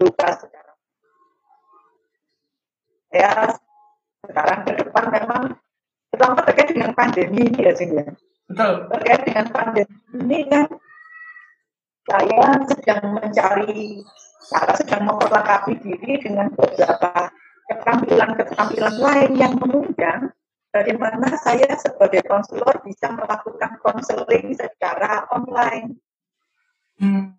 luka 0.00 0.28
sekarang. 0.40 0.78
Ya 3.12 3.32
sekarang 4.24 4.58
ke 4.64 4.72
depan 4.82 5.04
memang 5.12 5.42
terutama 6.10 6.40
terkait 6.48 6.68
dengan 6.72 6.92
pandemi 6.96 7.44
ini 7.44 7.60
ya 7.60 7.72
sih 7.76 7.86
betul. 7.92 8.72
Terkait 8.96 9.20
dengan 9.28 9.46
pandemi 9.52 9.96
ini 10.16 10.38
kan 10.48 10.66
saya 12.06 12.62
sedang 12.70 13.18
mencari 13.18 14.00
cara 14.46 14.72
sedang 14.78 15.02
memperlengkapi 15.10 15.74
diri 15.82 16.22
dengan 16.22 16.46
beberapa 16.54 17.34
keterampilan-keterampilan 17.66 18.96
lain 19.02 19.30
yang 19.34 19.54
menunjang 19.58 20.30
bagaimana 20.70 21.34
saya 21.34 21.66
sebagai 21.74 22.22
konselor 22.30 22.78
bisa 22.86 23.10
melakukan 23.10 23.74
konseling 23.82 24.54
secara 24.54 25.26
online. 25.34 25.98
Hmm. 27.02 27.34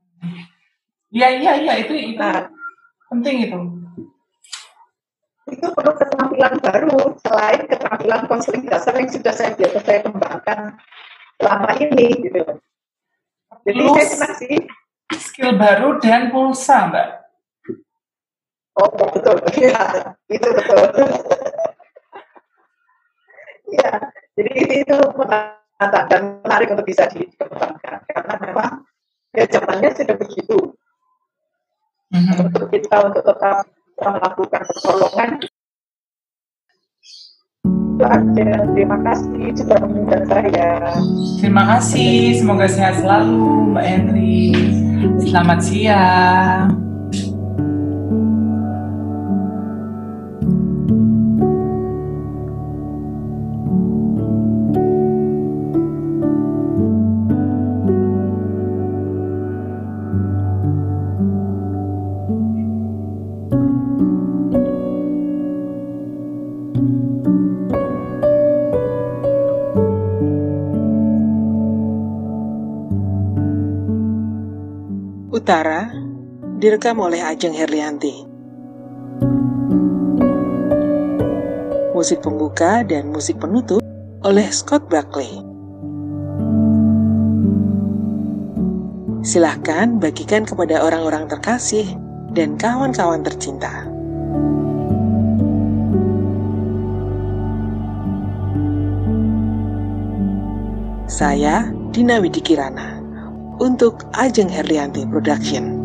Ya, 1.07 1.32
iya, 1.32 1.55
iya, 1.63 1.74
itu, 1.88 1.95
itu 1.95 2.20
nah, 2.20 2.51
penting 3.07 3.47
itu. 3.47 3.59
Itu 5.47 5.72
perlu 5.72 5.95
keterampilan 5.95 6.59
baru 6.59 7.15
selain 7.24 7.63
keterampilan 7.72 8.28
konseling 8.28 8.68
dasar 8.68 8.99
yang 8.99 9.07
sudah 9.07 9.32
saya 9.32 9.55
biasa 9.55 9.80
saya 9.80 10.03
kembangkan 10.03 10.76
selama 11.39 11.72
ini 11.80 12.28
gitu. 12.28 12.43
Jadi 13.68 13.80
Plus, 13.84 13.99
saya 13.99 14.15
masih 14.24 14.55
skill 15.20 15.51
baru 15.59 15.99
dan 15.99 16.32
pulsa, 16.32 16.88
Mbak. 16.88 17.07
Oh, 18.80 18.88
betul. 19.11 19.36
Ya, 19.59 20.15
itu 20.32 20.47
betul. 20.47 20.88
ya, 23.76 23.91
jadi 24.38 24.53
itu 24.86 24.97
menantang 25.18 26.05
dan 26.07 26.22
menarik 26.45 26.72
untuk 26.72 26.88
bisa 26.88 27.09
dikembangkan 27.11 27.99
karena 28.07 28.34
memang 28.39 28.72
ya 29.36 29.43
zamannya 29.51 29.91
sudah 29.91 30.15
begitu. 30.15 30.57
Mm-hmm. 32.15 32.47
Untuk 32.47 32.72
kita 32.72 33.11
untuk 33.11 33.28
tetap 33.28 33.68
melakukan 33.99 34.63
pertolongan 34.63 35.43
terima 38.74 38.98
kasih 39.02 39.45
sudah 39.58 39.78
mengundang 39.82 40.26
saya. 40.30 40.70
Terima 41.41 41.64
kasih, 41.76 42.38
semoga 42.38 42.66
sehat 42.70 43.02
selalu 43.02 43.74
Mbak 43.74 43.86
Henry. 43.86 44.45
Selamat 45.22 45.60
siang. 45.66 46.87
Utara 75.38 75.94
direkam 76.58 76.98
oleh 76.98 77.22
Ajeng 77.22 77.54
Herlianti. 77.54 78.26
Musik 81.94 82.26
pembuka 82.26 82.82
dan 82.82 83.14
musik 83.14 83.38
penutup 83.38 83.78
oleh 84.26 84.50
Scott 84.50 84.90
Buckley. 84.90 85.30
Silahkan 89.22 90.02
bagikan 90.02 90.42
kepada 90.42 90.82
orang-orang 90.82 91.30
terkasih 91.30 91.86
dan 92.34 92.58
kawan-kawan 92.58 93.22
tercinta. 93.22 93.86
Saya 101.06 101.70
Dina 101.94 102.18
Widikirana 102.18 102.97
untuk 103.62 104.05
Ajeng 104.18 104.49
Herlianti 104.49 105.05
Production. 105.10 105.77